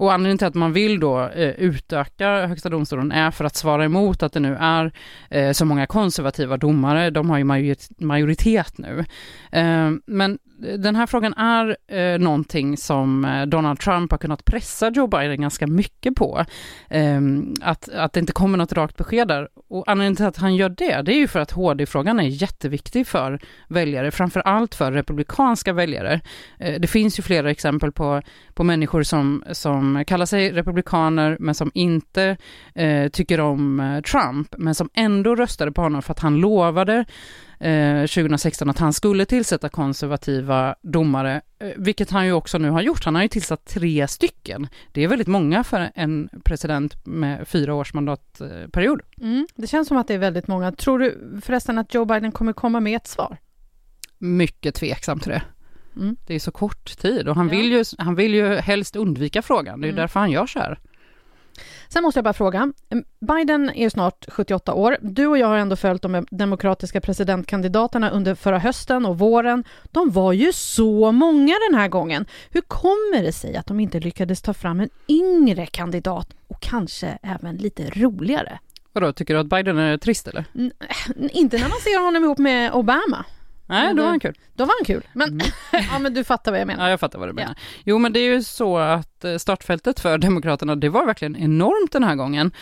Och 0.00 0.12
anledningen 0.12 0.38
till 0.38 0.46
att 0.46 0.54
man 0.54 0.72
vill 0.72 1.00
då 1.00 1.20
eh, 1.20 1.50
utöka 1.50 2.46
Högsta 2.46 2.68
domstolen 2.68 3.12
är 3.12 3.30
för 3.30 3.44
att 3.44 3.56
svara 3.56 3.84
emot 3.84 4.22
att 4.22 4.32
det 4.32 4.40
nu 4.40 4.56
är 4.60 4.92
eh, 5.30 5.52
så 5.52 5.64
många 5.64 5.86
konservativa 5.86 6.56
domare. 6.56 7.10
De 7.10 7.30
har 7.30 7.38
ju 7.38 7.74
majoritet, 7.98 8.78
nu. 8.78 9.04
Eh, 9.52 9.90
men 10.06 10.38
den 10.60 10.96
här 10.96 11.06
frågan 11.06 11.34
är 11.34 11.76
eh, 11.88 12.18
någonting 12.18 12.76
som 12.76 13.24
eh, 13.24 13.46
Donald 13.46 13.80
Trump 13.80 14.10
har 14.10 14.18
kunnat 14.18 14.44
pressa 14.44 14.90
Joe 14.90 15.06
Biden 15.06 15.40
ganska 15.40 15.66
mycket 15.66 16.14
på. 16.14 16.44
Eh, 16.90 17.20
att, 17.60 17.88
att 17.88 18.12
det 18.12 18.20
inte 18.20 18.32
kommer 18.32 18.58
något 18.58 18.72
rakt 18.72 18.96
besked 18.96 19.28
där. 19.28 19.48
Och 19.68 19.84
anledningen 19.86 20.16
till 20.16 20.24
att 20.24 20.36
han 20.36 20.56
gör 20.56 20.68
det, 20.68 21.02
det 21.02 21.12
är 21.12 21.18
ju 21.18 21.28
för 21.28 21.40
att 21.40 21.50
HD-frågan 21.50 22.20
är 22.20 22.24
jätteviktig 22.24 23.06
för 23.06 23.40
väljare, 23.68 24.10
framför 24.10 24.40
allt 24.40 24.74
för 24.74 24.92
republikanska 24.92 25.72
väljare. 25.72 26.20
Eh, 26.58 26.80
det 26.80 26.86
finns 26.86 27.18
ju 27.18 27.22
flera 27.22 27.50
exempel 27.50 27.92
på, 27.92 28.22
på 28.54 28.64
människor 28.64 29.02
som, 29.02 29.44
som 29.52 30.04
kallar 30.06 30.26
sig 30.26 30.52
republikaner, 30.52 31.36
men 31.40 31.54
som 31.54 31.70
inte 31.74 32.36
eh, 32.74 33.08
tycker 33.08 33.40
om 33.40 33.80
eh, 33.80 34.00
Trump, 34.00 34.54
men 34.58 34.74
som 34.74 34.88
ändå 34.94 35.34
röstade 35.34 35.72
på 35.72 35.82
honom 35.82 36.02
för 36.02 36.12
att 36.12 36.20
han 36.20 36.36
lovade 36.36 37.04
2016 37.60 38.68
eh, 38.68 38.70
att 38.70 38.78
han 38.78 38.92
skulle 38.92 39.24
tillsätta 39.24 39.68
konservativa 39.68 40.74
domare, 40.82 41.40
eh, 41.58 41.68
vilket 41.76 42.10
han 42.10 42.26
ju 42.26 42.32
också 42.32 42.58
nu 42.58 42.70
har 42.70 42.82
gjort. 42.82 43.04
Han 43.04 43.14
har 43.14 43.22
ju 43.22 43.28
tillsatt 43.28 43.64
tre 43.64 44.08
stycken. 44.08 44.68
Det 44.92 45.04
är 45.04 45.08
väldigt 45.08 45.28
många 45.28 45.64
för 45.64 45.90
en 45.94 46.28
president 46.44 47.06
med 47.06 47.48
fyra 47.48 47.74
års 47.74 47.94
mandatperiod. 47.94 49.00
Mm, 49.20 49.46
det 49.56 49.66
känns 49.66 49.88
som 49.88 49.96
att 49.96 50.08
det 50.08 50.14
är 50.14 50.18
väldigt 50.18 50.48
många. 50.48 50.72
Tror 50.72 50.98
du 50.98 51.40
förresten 51.42 51.78
att 51.78 51.94
Joe 51.94 52.04
Biden 52.04 52.32
kommer 52.32 52.52
komma 52.52 52.80
med 52.80 52.96
ett 52.96 53.06
svar? 53.06 53.36
Mycket 54.18 54.74
tveksam 54.74 55.20
till 55.20 55.30
det. 55.30 55.42
Mm. 55.96 56.16
Det 56.26 56.34
är 56.34 56.38
så 56.38 56.50
kort 56.50 56.98
tid 56.98 57.28
och 57.28 57.36
han, 57.36 57.48
ja. 57.48 57.50
vill 57.50 57.72
ju, 57.72 57.84
han 57.98 58.14
vill 58.14 58.34
ju 58.34 58.54
helst 58.54 58.96
undvika 58.96 59.42
frågan. 59.42 59.80
Det 59.80 59.86
är 59.86 59.92
mm. 59.92 60.00
därför 60.00 60.20
han 60.20 60.30
gör 60.30 60.46
så 60.46 60.58
här. 60.58 60.78
Sen 61.88 62.02
måste 62.02 62.18
jag 62.18 62.24
bara 62.24 62.34
fråga, 62.34 62.72
Biden 63.20 63.70
är 63.70 63.88
snart 63.88 64.26
78 64.28 64.74
år. 64.74 64.96
Du 65.00 65.26
och 65.26 65.38
jag 65.38 65.46
har 65.46 65.56
ändå 65.56 65.76
följt 65.76 66.02
de 66.02 66.26
demokratiska 66.30 67.00
presidentkandidaterna 67.00 68.10
under 68.10 68.34
förra 68.34 68.58
hösten 68.58 69.06
och 69.06 69.18
våren. 69.18 69.64
De 69.84 70.10
var 70.10 70.32
ju 70.32 70.52
så 70.52 71.12
många 71.12 71.54
den 71.70 71.78
här 71.78 71.88
gången. 71.88 72.26
Hur 72.50 72.60
kommer 72.60 73.22
det 73.22 73.32
sig 73.32 73.56
att 73.56 73.66
de 73.66 73.80
inte 73.80 74.00
lyckades 74.00 74.42
ta 74.42 74.54
fram 74.54 74.80
en 74.80 74.90
yngre 75.08 75.66
kandidat 75.66 76.28
och 76.48 76.60
kanske 76.60 77.18
även 77.22 77.56
lite 77.56 77.90
roligare? 77.90 78.58
Vadå, 78.92 79.12
tycker 79.12 79.34
du 79.34 79.40
att 79.40 79.46
Biden 79.46 79.78
är 79.78 79.96
trist 79.96 80.28
eller? 80.28 80.44
N 80.54 80.72
inte 81.32 81.56
när 81.58 81.68
man 81.68 81.78
ser 81.78 82.04
honom 82.04 82.24
ihop 82.24 82.38
med 82.38 82.72
Obama. 82.72 83.24
Nej, 83.70 83.94
då 83.94 84.02
var 84.02 84.08
han 84.08 84.20
kul. 84.20 84.34
Då 84.54 84.64
var 84.64 84.74
han 84.78 84.84
kul. 84.84 85.08
Men, 85.12 85.28
mm. 85.28 85.46
ja, 85.92 85.98
men 85.98 86.14
du 86.14 86.24
fattar 86.24 86.50
vad 86.50 86.60
jag 86.60 86.66
menar. 86.66 86.84
Ja, 86.84 86.90
jag 86.90 87.00
fattar 87.00 87.18
vad 87.18 87.28
du 87.28 87.32
menar. 87.32 87.54
Ja. 87.56 87.62
Jo, 87.84 87.98
men 87.98 88.12
det 88.12 88.20
är 88.20 88.32
ju 88.32 88.42
så 88.42 88.78
att 88.78 89.24
eh, 89.24 89.36
startfältet 89.36 90.00
för 90.00 90.18
Demokraterna, 90.18 90.76
det 90.76 90.88
var 90.88 91.06
verkligen 91.06 91.36
enormt 91.36 91.92
den 91.92 92.04
här 92.04 92.14
gången. 92.14 92.52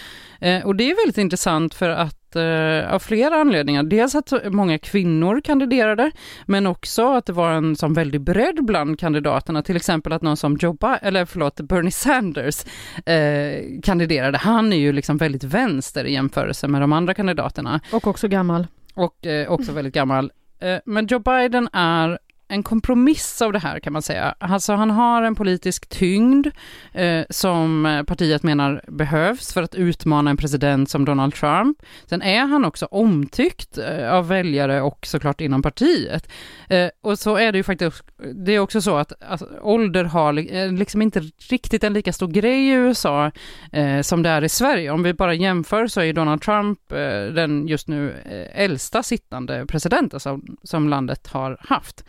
Eh, 0.41 0.67
och 0.67 0.77
det 0.77 0.91
är 0.91 0.97
väldigt 0.97 1.19
intressant 1.19 1.75
för 1.75 1.89
att 1.89 2.37
eh, 2.37 2.95
av 2.95 2.99
flera 2.99 3.37
anledningar. 3.37 3.83
Dels 3.83 4.15
att 4.15 4.33
många 4.45 4.79
kvinnor 4.79 5.41
kandiderade, 5.41 6.11
men 6.47 6.67
också 6.67 7.13
att 7.13 7.27
det 7.27 7.33
var 7.33 7.53
en 7.53 7.77
sån 7.77 7.95
väldigt 7.95 8.23
bredd 8.23 8.65
bland 8.65 8.99
kandidaterna. 8.99 9.63
Till 9.63 9.77
exempel 9.77 10.13
att 10.13 10.23
någon 10.23 10.37
som 10.37 10.55
Biden, 10.55 10.99
eller 11.03 11.25
förlåt, 11.25 11.61
Bernie 11.61 11.91
Sanders 11.91 12.65
eh, 13.07 13.81
kandiderade. 13.83 14.39
Han 14.39 14.73
är 14.73 14.77
ju 14.77 14.93
liksom 14.93 15.17
väldigt 15.17 15.45
vänster 15.45 16.05
i 16.05 16.13
jämförelse 16.13 16.69
med 16.69 16.81
de 16.81 16.93
andra 16.93 17.15
kandidaterna. 17.15 17.81
Och 17.93 18.07
också 18.07 18.29
gammal. 18.29 18.67
Och 18.95 19.27
eh, 19.27 19.49
också 19.53 19.73
väldigt 19.73 19.95
gammal. 19.95 20.33
Eh, 20.61 20.81
men 20.85 21.07
Joe 21.07 21.19
Biden 21.21 21.69
är 21.73 22.19
en 22.49 22.63
kompromiss 22.63 23.43
av 23.43 23.53
det 23.53 23.59
här 23.59 23.81
kan 23.81 23.93
man 23.93 24.03
säga. 24.03 24.35
Alltså 24.39 24.73
han 24.73 24.91
har 24.91 25.23
en 25.23 25.35
politisk 25.35 25.89
tyngd 25.89 26.47
eh, 26.93 27.25
som 27.31 28.05
partiet 28.07 28.43
menar 28.43 28.85
behövs 28.89 29.53
för 29.53 29.63
att 29.63 29.75
utmana 29.75 30.31
en 30.31 30.37
president 30.37 30.91
som 30.91 31.05
Donald 31.05 31.35
Trump. 31.35 31.79
Sen 32.07 32.23
är 32.23 32.47
han 32.47 32.65
också 32.65 32.87
omtyckt 32.87 33.79
eh, 33.79 34.13
av 34.13 34.29
väljare 34.29 34.83
och 34.83 35.07
såklart 35.07 35.41
inom 35.41 35.63
partiet. 35.63 36.29
Eh, 36.69 36.89
och 37.01 37.19
så 37.19 37.37
är 37.37 37.53
det 37.53 37.59
ju 37.59 37.65
faktiskt, 37.65 38.05
det 38.35 38.53
är 38.53 38.59
också 38.59 38.81
så 38.81 38.97
att 38.97 39.23
alltså, 39.23 39.49
ålder 39.61 40.05
har 40.05 40.53
eh, 40.55 40.73
liksom 40.73 41.03
inte 41.03 41.21
riktigt 41.51 41.85
en 41.85 41.93
lika 41.93 42.13
stor 42.13 42.29
grej 42.29 42.69
i 42.69 42.71
USA 42.71 43.31
eh, 43.73 44.01
som 44.01 44.23
det 44.23 44.29
är 44.29 44.45
i 44.45 44.49
Sverige. 44.49 44.91
Om 44.91 45.03
vi 45.03 45.15
bara 45.15 45.35
jämför 45.35 45.87
så 45.87 46.01
är 46.01 46.13
Donald 46.13 46.43
Trump 46.43 46.93
eh, 46.93 46.99
den 47.35 47.69
just 47.69 47.89
nu 47.89 48.11
eh, 48.11 48.65
äldsta 48.65 49.03
sittande 49.03 49.67
presidenten 49.67 50.21
som, 50.21 50.57
som 50.63 50.89
landet 50.89 51.27
har 51.27 51.57
haft. 51.61 52.05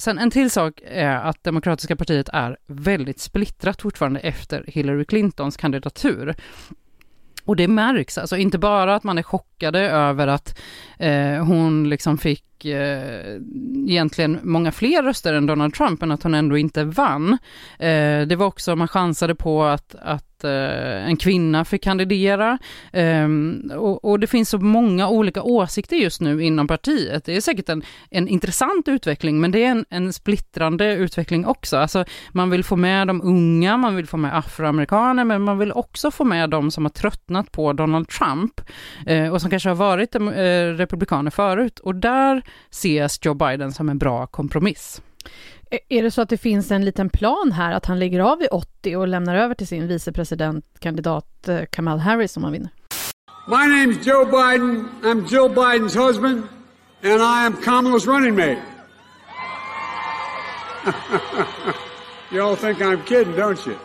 Sen 0.00 0.18
en 0.18 0.30
till 0.30 0.50
sak 0.50 0.80
är 0.84 1.16
att 1.16 1.44
Demokratiska 1.44 1.96
partiet 1.96 2.28
är 2.32 2.56
väldigt 2.66 3.20
splittrat 3.20 3.82
fortfarande 3.82 4.20
efter 4.20 4.64
Hillary 4.66 5.04
Clintons 5.04 5.56
kandidatur. 5.56 6.34
Och 7.44 7.56
det 7.56 7.68
märks, 7.68 8.18
alltså 8.18 8.36
inte 8.36 8.58
bara 8.58 8.94
att 8.94 9.04
man 9.04 9.18
är 9.18 9.22
chockade 9.22 9.80
över 9.80 10.26
att 10.26 10.58
eh, 10.98 11.44
hon 11.44 11.88
liksom 11.88 12.18
fick 12.18 12.44
eh, 12.66 13.40
egentligen 13.88 14.38
många 14.42 14.72
fler 14.72 15.02
röster 15.02 15.34
än 15.34 15.46
Donald 15.46 15.74
Trump, 15.74 16.00
men 16.00 16.10
att 16.10 16.22
hon 16.22 16.34
ändå 16.34 16.58
inte 16.58 16.84
vann. 16.84 17.32
Eh, 17.78 18.26
det 18.26 18.36
var 18.36 18.46
också, 18.46 18.76
man 18.76 18.88
chansade 18.88 19.34
på 19.34 19.64
att, 19.64 19.94
att 20.02 20.44
eh, 20.44 21.06
en 21.06 21.16
kvinna 21.16 21.64
fick 21.64 21.84
kandidera. 21.84 22.58
Eh, 22.92 23.28
och, 23.76 24.04
och, 24.04 24.20
det 24.20 24.26
finns 24.26 24.48
så 24.48 24.58
många 24.58 25.08
olika 25.08 25.42
åsikter 25.42 25.96
just 25.96 26.20
nu 26.20 26.42
inom 26.42 26.66
partiet. 26.66 27.24
Det 27.24 27.36
är 27.36 27.40
säkert 27.40 27.68
en, 27.68 27.82
en 28.10 28.28
intressant 28.28 28.88
utveckling, 28.88 29.40
men 29.40 29.50
det 29.50 29.64
är 29.64 29.70
en, 29.70 29.84
en 29.90 30.12
splittrande 30.12 30.94
utveckling 30.94 31.46
också. 31.46 31.76
Alltså, 31.76 32.04
man 32.32 32.50
vill 32.50 32.64
få 32.64 32.76
med 32.76 33.06
de 33.06 33.22
unga, 33.22 33.76
man 33.76 33.96
vill 33.96 34.06
få 34.06 34.16
med 34.16 34.36
afroamerikaner, 34.36 35.24
men 35.24 35.42
man 35.42 35.58
vill 35.58 35.72
också 35.72 36.10
få 36.10 36.24
med 36.24 36.50
de 36.50 36.70
som 36.70 36.84
har 36.84 36.90
tröttnat 36.90 37.52
på 37.52 37.72
Donald 37.72 38.08
Trump 38.08 38.60
eh, 39.06 39.32
och 39.32 39.40
som 39.40 39.50
kanske 39.50 39.68
har 39.68 39.76
varit 39.76 40.14
eh, 40.14 40.20
republikaner 40.76 41.30
förut. 41.30 41.78
Och 41.78 41.94
där 41.94 42.42
ses 42.70 43.18
Joe 43.22 43.34
Biden 43.34 43.72
som 43.72 43.88
en 43.88 43.98
bra 43.98 44.26
kompromiss. 44.26 45.02
Är 45.88 46.02
det 46.02 46.10
så 46.10 46.22
att 46.22 46.28
det 46.28 46.38
finns 46.38 46.70
en 46.70 46.84
liten 46.84 47.10
plan 47.10 47.52
här 47.52 47.72
att 47.72 47.86
han 47.86 47.98
lägger 47.98 48.20
av 48.20 48.38
vid 48.38 48.48
80 48.50 48.96
och 48.96 49.08
lämnar 49.08 49.36
över 49.36 49.54
till 49.54 49.66
sin 49.66 49.86
vicepresidentkandidat 49.88 51.48
eh, 51.48 51.62
Kamal 51.70 51.98
Harris 51.98 52.36
om 52.36 52.44
han 52.44 52.52
vinner? 52.52 52.70
My 53.48 53.66
name 53.66 53.92
is 53.92 54.06
Joe 54.06 54.24
Biden. 54.24 54.88
I'm 55.02 55.24
Jill 55.28 55.48
Bidens 55.48 55.94
husband 55.94 56.42
and 57.02 57.22
I 57.22 57.46
am 57.46 57.56
Kamala's 57.56 58.06
running 58.06 58.36
mate. 58.36 58.62
you 62.30 62.42
all 62.42 62.56
think 62.56 62.80
I'm 62.80 63.02
kidding, 63.04 63.34
don't 63.36 63.66
you? 63.66 63.76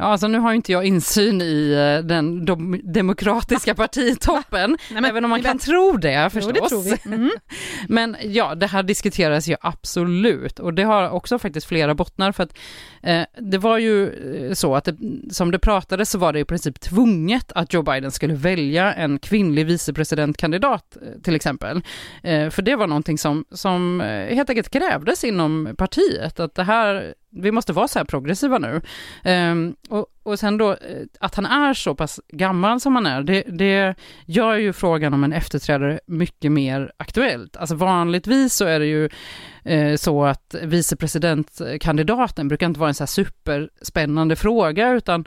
Ja, 0.00 0.06
alltså 0.06 0.28
nu 0.28 0.38
har 0.38 0.52
inte 0.52 0.72
jag 0.72 0.84
insyn 0.84 1.42
i 1.42 1.72
eh, 1.72 2.06
den 2.06 2.44
de 2.44 2.80
demokratiska 2.84 3.74
partitoppen, 3.74 4.78
Nej, 4.90 5.10
även 5.10 5.24
om 5.24 5.30
man 5.30 5.42
kan 5.42 5.58
tro 5.58 5.96
det 5.96 6.30
förstås. 6.32 6.52
Jo, 6.56 6.62
det 6.62 6.68
tror 6.68 6.82
vi. 6.82 7.14
Mm. 7.14 7.30
men 7.88 8.16
ja, 8.22 8.54
det 8.54 8.66
här 8.66 8.82
diskuteras 8.82 9.48
ju 9.48 9.56
absolut 9.60 10.58
och 10.58 10.74
det 10.74 10.82
har 10.82 11.10
också 11.10 11.38
faktiskt 11.38 11.66
flera 11.66 11.94
bottnar 11.94 12.32
för 12.32 12.42
att 12.42 12.58
eh, 13.02 13.22
det 13.38 13.58
var 13.58 13.78
ju 13.78 14.08
eh, 14.48 14.52
så 14.52 14.74
att 14.74 14.84
det, 14.84 14.96
som 15.30 15.50
det 15.50 15.58
pratades 15.58 16.10
så 16.10 16.18
var 16.18 16.32
det 16.32 16.40
i 16.40 16.44
princip 16.44 16.80
tvunget 16.80 17.52
att 17.52 17.72
Joe 17.72 17.82
Biden 17.82 18.10
skulle 18.10 18.34
välja 18.34 18.92
en 18.92 19.18
kvinnlig 19.18 19.66
vicepresidentkandidat 19.66 20.96
eh, 21.02 21.22
till 21.22 21.34
exempel. 21.34 21.82
Eh, 22.22 22.50
för 22.50 22.62
det 22.62 22.76
var 22.76 22.86
någonting 22.86 23.18
som, 23.18 23.44
som 23.50 24.00
helt 24.30 24.50
enkelt 24.50 24.70
krävdes 24.70 25.24
inom 25.24 25.74
partiet, 25.78 26.40
att 26.40 26.54
det 26.54 26.64
här 26.64 27.14
vi 27.30 27.52
måste 27.52 27.72
vara 27.72 27.88
så 27.88 27.98
här 27.98 28.06
progressiva 28.06 28.58
nu. 28.58 28.80
Um, 29.24 29.76
och, 29.88 30.06
och 30.22 30.38
sen 30.38 30.58
då, 30.58 30.70
eh, 30.70 30.76
att 31.20 31.34
han 31.34 31.46
är 31.46 31.74
så 31.74 31.94
pass 31.94 32.20
gammal 32.28 32.80
som 32.80 32.94
han 32.94 33.06
är, 33.06 33.22
det, 33.22 33.42
det 33.42 33.94
gör 34.26 34.54
ju 34.54 34.72
frågan 34.72 35.14
om 35.14 35.24
en 35.24 35.32
efterträdare 35.32 36.00
mycket 36.06 36.52
mer 36.52 36.92
aktuellt. 36.96 37.56
Alltså 37.56 37.74
vanligtvis 37.74 38.54
så 38.54 38.64
är 38.64 38.80
det 38.80 38.86
ju 38.86 39.08
Eh, 39.64 39.96
så 39.96 40.24
att 40.24 40.54
vicepresidentkandidaten 40.62 42.48
brukar 42.48 42.66
inte 42.66 42.80
vara 42.80 42.88
en 42.88 42.94
så 42.94 43.02
här 43.02 43.06
superspännande 43.06 44.36
fråga, 44.36 44.92
utan 44.92 45.20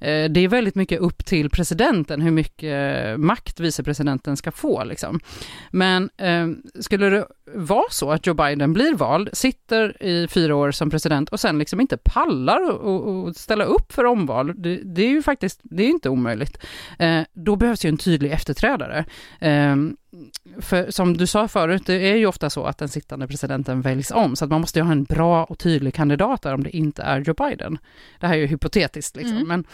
eh, 0.00 0.30
det 0.30 0.40
är 0.40 0.48
väldigt 0.48 0.74
mycket 0.74 1.00
upp 1.00 1.24
till 1.24 1.50
presidenten 1.50 2.20
hur 2.20 2.30
mycket 2.30 3.04
eh, 3.04 3.16
makt 3.16 3.60
vicepresidenten 3.60 4.36
ska 4.36 4.50
få. 4.50 4.84
Liksom. 4.84 5.20
Men 5.70 6.10
skulle 6.80 7.10
det 7.10 7.26
vara 7.54 7.84
så 7.90 8.10
att 8.10 8.26
Joe 8.26 8.34
Biden 8.34 8.72
blir 8.72 8.94
vald, 8.94 9.28
sitter 9.32 10.02
i 10.02 10.28
fyra 10.28 10.56
år 10.56 10.70
som 10.70 10.90
president 10.90 11.28
och 11.28 11.40
sen 11.40 11.58
liksom 11.58 11.80
inte 11.80 11.96
pallar 11.96 12.60
att 13.28 13.36
ställa 13.36 13.64
upp 13.64 13.92
för 13.92 14.04
omval, 14.04 14.62
det, 14.62 14.80
det, 14.84 15.02
är 15.02 15.08
ju 15.08 15.22
faktiskt, 15.22 15.60
det 15.62 15.82
är 15.82 15.88
inte 15.88 16.08
omöjligt. 16.08 16.58
Då 17.32 17.56
behövs 17.56 17.84
ju 17.84 17.88
en 17.88 17.96
tydlig 17.96 18.32
efterträdare. 18.32 19.04
Ehm, 19.40 19.96
för 20.60 20.90
som 20.90 21.16
du 21.16 21.26
sa 21.26 21.48
förut, 21.48 21.82
det 21.86 21.94
är 21.94 22.16
ju 22.16 22.26
ofta 22.26 22.50
så 22.50 22.64
att 22.64 22.78
den 22.78 22.88
sittande 22.88 23.28
presidenten 23.28 23.80
väljs 23.80 24.10
om, 24.10 24.36
så 24.36 24.44
att 24.44 24.50
man 24.50 24.60
måste 24.60 24.78
ju 24.78 24.84
ha 24.84 24.92
en 24.92 25.04
bra 25.04 25.44
och 25.44 25.58
tydlig 25.58 25.94
kandidat 25.94 26.42
där 26.42 26.54
om 26.54 26.62
det 26.62 26.76
inte 26.76 27.02
är 27.02 27.20
Joe 27.20 27.34
Biden. 27.34 27.78
Det 28.20 28.26
här 28.26 28.34
är 28.34 28.38
ju 28.38 28.46
hypotetiskt 28.46 29.16
liksom, 29.16 29.36
mm. 29.36 29.48
men 29.48 29.64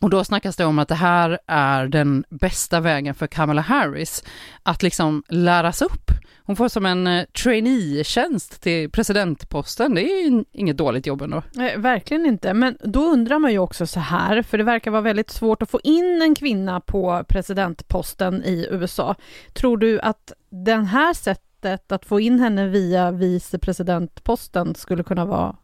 och 0.00 0.10
då 0.10 0.24
snackas 0.24 0.56
det 0.56 0.64
om 0.64 0.78
att 0.78 0.88
det 0.88 0.94
här 0.94 1.38
är 1.46 1.86
den 1.86 2.24
bästa 2.28 2.80
vägen 2.80 3.14
för 3.14 3.26
Kamala 3.26 3.62
Harris 3.62 4.24
att 4.62 4.82
liksom 4.82 5.22
läras 5.28 5.82
upp. 5.82 6.10
Hon 6.48 6.56
får 6.56 6.68
som 6.68 6.86
en 6.86 7.06
eh, 7.06 7.24
trainee-tjänst 7.24 8.62
till 8.62 8.90
presidentposten. 8.90 9.94
Det 9.94 10.02
är 10.02 10.22
ju 10.22 10.44
inget 10.52 10.76
dåligt 10.76 11.06
jobb 11.06 11.22
ändå. 11.22 11.42
Nej, 11.52 11.76
verkligen 11.76 12.26
inte. 12.26 12.54
Men 12.54 12.76
då 12.80 13.00
undrar 13.00 13.38
man 13.38 13.52
ju 13.52 13.58
också 13.58 13.86
så 13.86 14.00
här, 14.00 14.42
för 14.42 14.58
det 14.58 14.64
verkar 14.64 14.90
vara 14.90 15.02
väldigt 15.02 15.30
svårt 15.30 15.62
att 15.62 15.70
få 15.70 15.80
in 15.84 16.22
en 16.22 16.34
kvinna 16.34 16.80
på 16.80 17.24
presidentposten 17.28 18.44
i 18.44 18.68
USA. 18.70 19.14
Tror 19.52 19.76
du 19.76 20.00
att 20.00 20.32
den 20.50 20.84
här 20.84 21.14
sättet 21.14 21.92
att 21.92 22.04
få 22.04 22.20
in 22.20 22.40
henne 22.40 22.66
via 22.66 23.10
vicepresidentposten 23.10 24.74
skulle 24.74 25.02
kunna 25.02 25.24
vara 25.24 25.56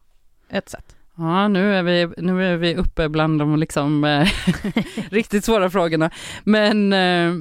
ett 0.49 0.69
sätt. 0.69 0.95
Ja, 1.17 1.47
nu 1.47 1.75
är 1.75 1.83
vi, 1.83 2.09
nu 2.17 2.53
är 2.53 2.57
vi 2.57 2.75
uppe 2.75 3.09
bland 3.09 3.39
de 3.39 3.55
liksom, 3.55 4.03
eh, 4.03 4.27
riktigt 5.09 5.45
svåra 5.45 5.69
frågorna. 5.69 6.09
Men 6.43 6.93
eh, 6.93 7.33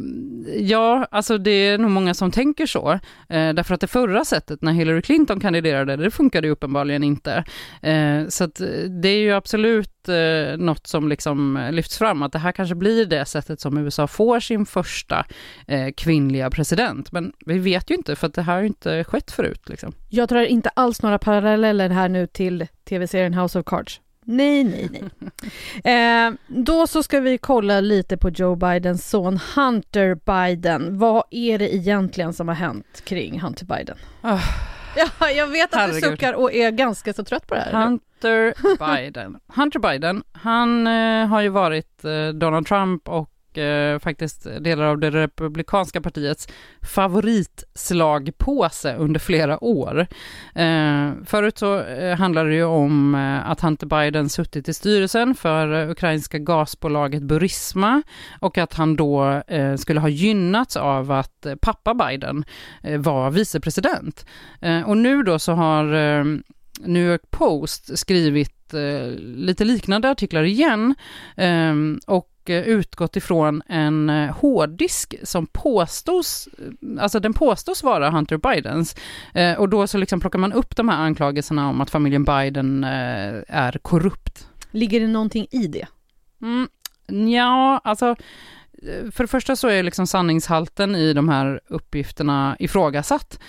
ja, 0.60 1.06
alltså 1.10 1.38
det 1.38 1.50
är 1.50 1.78
nog 1.78 1.90
många 1.90 2.14
som 2.14 2.30
tänker 2.30 2.66
så. 2.66 2.92
Eh, 3.28 3.52
därför 3.52 3.74
att 3.74 3.80
det 3.80 3.86
förra 3.86 4.24
sättet 4.24 4.62
när 4.62 4.72
Hillary 4.72 5.02
Clinton 5.02 5.40
kandiderade, 5.40 5.96
det 5.96 6.10
funkade 6.10 6.46
ju 6.46 6.52
uppenbarligen 6.52 7.04
inte. 7.04 7.44
Så 8.28 8.44
att 8.44 8.60
det 9.02 9.08
är 9.08 9.18
ju 9.18 9.32
absolut 9.32 9.93
eh, 10.08 10.56
något 10.56 10.86
som 10.86 11.08
liksom 11.08 11.68
lyfts 11.72 11.98
fram, 11.98 12.22
att 12.22 12.32
det 12.32 12.38
här 12.38 12.52
kanske 12.52 12.74
blir 12.74 13.06
det 13.06 13.24
sättet 13.24 13.60
som 13.60 13.78
USA 13.78 14.06
får 14.06 14.40
sin 14.40 14.66
första 14.66 15.26
eh, 15.66 15.92
kvinnliga 15.96 16.50
president. 16.50 17.12
Men 17.12 17.32
vi 17.46 17.58
vet 17.58 17.90
ju 17.90 17.94
inte, 17.94 18.16
för 18.16 18.26
att 18.26 18.34
det 18.34 18.42
här 18.42 18.54
har 18.54 18.60
ju 18.60 18.66
inte 18.66 19.04
skett 19.04 19.30
förut. 19.30 19.68
Liksom. 19.68 19.92
Jag 20.08 20.28
tror 20.28 20.42
inte 20.42 20.68
alls 20.68 21.02
några 21.02 21.18
paralleller 21.18 21.88
här 21.88 22.08
nu 22.08 22.26
till 22.26 22.66
tv-serien 22.84 23.34
House 23.34 23.58
of 23.58 23.64
Cards. 23.66 24.00
Nej, 24.24 24.64
nej, 24.64 24.90
nej. 25.82 26.26
eh, 26.26 26.32
då 26.46 26.86
så 26.86 27.02
ska 27.02 27.20
vi 27.20 27.38
kolla 27.38 27.80
lite 27.80 28.16
på 28.16 28.30
Joe 28.30 28.56
Bidens 28.56 29.10
son 29.10 29.40
Hunter 29.56 30.14
Biden. 30.14 30.98
Vad 30.98 31.24
är 31.30 31.58
det 31.58 31.74
egentligen 31.74 32.32
som 32.32 32.48
har 32.48 32.54
hänt 32.54 33.02
kring 33.04 33.40
Hunter 33.40 33.66
Biden? 33.66 33.96
Oh. 34.22 34.42
Ja, 35.20 35.30
jag 35.30 35.46
vet 35.46 35.74
att 35.74 35.80
Herregud. 35.80 36.02
du 36.02 36.08
suckar 36.08 36.32
och 36.32 36.52
är 36.52 36.70
ganska 36.70 37.12
så 37.12 37.24
trött 37.24 37.46
på 37.46 37.54
det 37.54 37.60
här. 37.60 37.72
Hunter 37.84 38.54
Biden. 38.96 39.40
Hunter 39.46 39.78
Biden, 39.78 40.22
han 40.32 40.86
eh, 40.86 41.26
har 41.26 41.40
ju 41.40 41.48
varit 41.48 42.04
eh, 42.04 42.28
Donald 42.28 42.66
Trump 42.66 43.08
och 43.08 43.30
eh, 43.58 43.98
faktiskt 43.98 44.46
delar 44.60 44.84
av 44.84 44.98
det 44.98 45.10
republikanska 45.10 46.00
partiets 46.00 46.48
favoritslagpåse 46.82 48.96
under 48.96 49.20
flera 49.20 49.64
år. 49.64 50.06
Eh, 50.54 51.10
förut 51.26 51.58
så 51.58 51.80
eh, 51.80 52.16
handlade 52.16 52.48
det 52.48 52.54
ju 52.54 52.64
om 52.64 53.14
eh, 53.14 53.50
att 53.50 53.60
Hunter 53.60 53.86
Biden 53.86 54.28
suttit 54.28 54.68
i 54.68 54.74
styrelsen 54.74 55.34
för 55.34 55.82
eh, 55.82 55.90
ukrainska 55.90 56.38
gasbolaget 56.38 57.22
Burisma 57.22 58.02
och 58.40 58.58
att 58.58 58.74
han 58.74 58.96
då 58.96 59.42
eh, 59.48 59.76
skulle 59.76 60.00
ha 60.00 60.08
gynnats 60.08 60.76
av 60.76 61.12
att 61.12 61.46
eh, 61.46 61.54
pappa 61.54 61.94
Biden 61.94 62.44
eh, 62.82 63.00
var 63.00 63.30
vicepresident. 63.30 64.26
Eh, 64.60 64.88
och 64.88 64.96
nu 64.96 65.22
då 65.22 65.38
så 65.38 65.52
har 65.52 65.94
eh, 65.94 66.24
New 66.80 67.10
York 67.10 67.30
Post 67.30 67.98
skrivit 67.98 68.74
eh, 68.74 69.08
lite 69.18 69.64
liknande 69.64 70.10
artiklar 70.10 70.42
igen 70.42 70.94
eh, 71.36 71.74
och 72.06 72.30
och 72.44 72.50
eh, 72.50 72.62
utgått 72.62 73.16
ifrån 73.16 73.62
en 73.66 74.10
eh, 74.10 74.30
hårddisk 74.30 75.14
som 75.22 75.46
påstås, 75.46 76.48
alltså 76.98 77.20
den 77.20 77.34
påstås 77.34 77.82
vara 77.82 78.10
Hunter 78.10 78.36
Bidens. 78.36 78.96
Eh, 79.34 79.54
och 79.54 79.68
då 79.68 79.86
så 79.86 79.98
liksom 79.98 80.20
plockar 80.20 80.38
man 80.38 80.52
upp 80.52 80.76
de 80.76 80.88
här 80.88 80.96
anklagelserna 80.96 81.68
om 81.68 81.80
att 81.80 81.90
familjen 81.90 82.24
Biden 82.24 82.84
är 82.84 83.78
korrupt. 83.82 84.48
Ligger 84.70 85.00
det 85.00 85.06
någonting 85.06 85.46
i 85.50 85.66
det? 85.66 85.86
Mm, 86.42 86.68
ja, 87.38 87.80
alltså 87.84 88.16
för 89.12 89.24
det 89.24 89.28
första 89.28 89.56
så 89.56 89.68
är 89.68 89.82
liksom 89.82 90.06
sanningshalten 90.06 90.94
i 90.94 91.12
de 91.12 91.28
här 91.28 91.60
uppgifterna 91.68 92.56
ifrågasatt. 92.58 93.40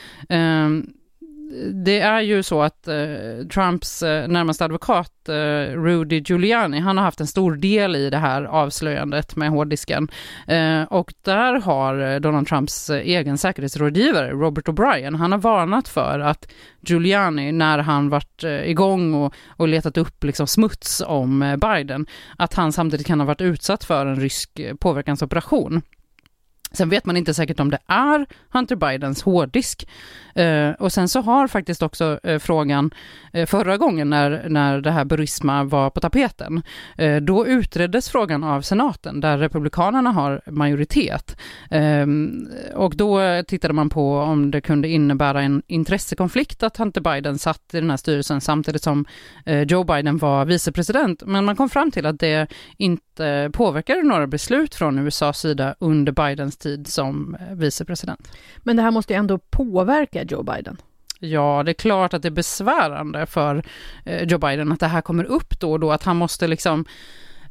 Det 1.86 2.00
är 2.00 2.22
ju 2.22 2.44
så 2.44 2.62
att 2.62 2.88
eh, 2.88 3.48
Trumps 3.54 4.04
eh, 4.04 4.28
närmaste 4.28 4.66
advokat 4.66 5.30
eh, 5.30 5.34
Rudy 5.82 6.20
Giuliani, 6.26 6.80
han 6.80 6.98
har 6.98 7.04
haft 7.04 7.20
en 7.20 7.28
stor 7.28 7.56
del 7.56 7.96
i 7.96 8.10
det 8.10 8.18
här 8.18 8.44
avslöjandet 8.44 9.36
med 9.36 9.50
hårddisken. 9.50 10.08
Eh, 10.48 10.84
och 10.84 11.14
där 11.22 11.62
har 11.62 12.00
eh, 12.00 12.20
Donald 12.20 12.48
Trumps 12.48 12.90
eh, 12.90 12.98
egen 12.98 13.38
säkerhetsrådgivare 13.38 14.32
Robert 14.32 14.68
O'Brien, 14.68 15.16
han 15.18 15.32
har 15.32 15.40
varnat 15.40 15.88
för 15.88 16.20
att 16.20 16.52
Giuliani, 16.82 17.52
när 17.52 17.78
han 17.80 18.10
varit 18.10 18.44
eh, 18.44 18.70
igång 18.70 19.14
och, 19.14 19.34
och 19.50 19.68
letat 19.68 19.98
upp 19.98 20.24
liksom 20.24 20.48
smuts 20.48 21.04
om 21.06 21.42
eh, 21.42 21.56
Biden, 21.56 22.06
att 22.38 22.54
han 22.54 22.72
samtidigt 22.72 23.08
kan 23.08 23.20
ha 23.20 23.28
varit 23.28 23.42
utsatt 23.42 23.84
för 23.84 24.06
en 24.06 24.16
rysk 24.16 24.60
eh, 24.60 24.76
påverkansoperation. 24.76 25.82
Sen 26.76 26.90
vet 26.90 27.06
man 27.06 27.18
inte 27.18 27.34
säkert 27.34 27.60
om 27.60 27.72
det 27.72 27.80
är 27.88 28.26
Hunter 28.50 28.76
Bidens 28.76 29.24
hårddisk. 29.24 29.88
Eh, 30.36 30.70
och 30.70 30.94
sen 30.94 31.08
så 31.08 31.22
har 31.22 31.48
faktiskt 31.48 31.82
också 31.82 32.20
eh, 32.24 32.40
frågan 32.40 32.92
eh, 33.34 33.46
förra 33.46 33.78
gången 33.78 34.10
när, 34.10 34.50
när 34.50 34.82
det 34.82 34.92
här 34.92 35.06
Burisma 35.06 35.64
var 35.64 35.90
på 35.90 36.00
tapeten, 36.00 36.62
eh, 36.98 37.16
då 37.16 37.48
utreddes 37.48 38.10
frågan 38.10 38.44
av 38.44 38.62
senaten 38.62 39.22
där 39.22 39.38
republikanerna 39.38 40.12
har 40.12 40.42
majoritet. 40.46 41.38
Ehm, 41.70 42.48
och 42.76 42.96
då 42.96 43.44
tittade 43.48 43.74
man 43.74 43.90
på 43.90 44.18
om 44.18 44.52
det 44.52 44.62
kunde 44.62 44.88
innebära 44.88 45.42
en 45.42 45.64
intressekonflikt 45.68 46.64
att 46.64 46.78
Hunter 46.78 47.02
Biden 47.02 47.38
satt 47.38 47.74
i 47.74 47.80
den 47.80 47.90
här 47.90 47.98
styrelsen 47.98 48.42
samtidigt 48.42 48.84
som 48.84 49.06
eh, 49.46 49.62
Joe 49.62 49.84
Biden 49.84 50.18
var 50.18 50.46
vicepresident. 50.46 51.24
Men 51.26 51.46
man 51.46 51.56
kom 51.56 51.70
fram 51.70 51.92
till 51.92 52.06
att 52.06 52.20
det 52.20 52.48
inte 52.78 53.50
påverkade 53.54 54.04
några 54.04 54.28
beslut 54.28 54.76
från 54.76 55.00
USAs 55.00 55.40
sida 55.40 55.76
under 55.80 56.12
Bidens 56.12 56.58
tid 56.66 56.88
som 56.88 57.36
eh, 57.36 57.56
vicepresident. 57.56 58.32
Men 58.58 58.76
det 58.76 58.82
här 58.82 58.92
måste 58.92 59.14
ju 59.14 59.18
ändå 59.18 59.38
påverka 59.38 60.24
Joe 60.24 60.44
Biden. 60.44 60.78
Ja, 61.20 61.64
det 61.66 61.72
är 61.72 61.74
klart 61.74 62.14
att 62.14 62.22
det 62.22 62.28
är 62.28 62.32
besvärande 62.32 63.26
för 63.26 63.64
eh, 64.06 64.24
Joe 64.24 64.40
Biden 64.40 64.72
att 64.72 64.80
det 64.80 64.88
här 64.88 65.02
kommer 65.02 65.24
upp 65.24 65.60
då 65.60 65.72
och 65.72 65.80
då, 65.80 65.92
att 65.92 66.04
han 66.04 66.18
måste 66.18 66.48
liksom 66.48 66.86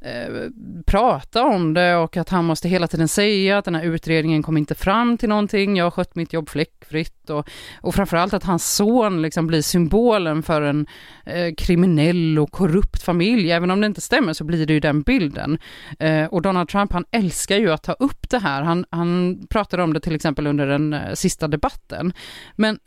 eh, 0.05 0.51
prata 0.87 1.45
om 1.45 1.75
det 1.75 1.97
och 1.97 2.17
att 2.17 2.29
han 2.29 2.45
måste 2.45 2.69
hela 2.69 2.88
tiden 2.88 3.09
säga 3.09 3.59
att 3.59 3.64
den 3.64 3.75
här 3.75 3.85
utredningen 3.85 4.43
kom 4.43 4.57
inte 4.57 4.75
fram 4.75 5.19
till 5.19 5.29
någonting, 5.29 5.77
jag 5.77 5.85
har 5.85 5.90
skött 5.90 6.14
mitt 6.14 6.33
jobb 6.33 6.49
fläckfritt 6.49 7.31
och, 7.31 7.49
och 7.81 7.95
framförallt 7.95 8.35
att 8.35 8.45
hans 8.45 8.75
son 8.75 9.23
liksom 9.23 9.47
blir 9.47 9.62
symbolen 9.62 10.43
för 10.43 10.62
en 10.62 10.87
eh, 11.27 11.55
kriminell 11.55 12.38
och 12.38 12.53
korrupt 12.53 13.03
familj, 13.03 13.51
även 13.51 13.71
om 13.71 13.81
det 13.81 13.87
inte 13.87 14.01
stämmer 14.01 14.33
så 14.33 14.45
blir 14.45 14.67
det 14.67 14.73
ju 14.73 14.81
den 14.81 15.03
bilden. 15.03 15.59
Eh, 15.99 16.25
och 16.25 16.43
Donald 16.43 16.69
Trump 16.69 16.93
han 16.93 17.05
älskar 17.11 17.57
ju 17.57 17.71
att 17.71 17.83
ta 17.83 17.93
upp 17.93 18.31
det 18.31 18.38
här, 18.38 18.62
han, 18.62 18.85
han 18.90 19.38
pratade 19.51 19.83
om 19.83 19.93
det 19.93 20.01
till 20.01 20.14
exempel 20.14 20.47
under 20.47 20.67
den 20.67 20.93
eh, 20.93 21.14
sista 21.14 21.49
debatten, 21.49 22.12
men 22.57 22.79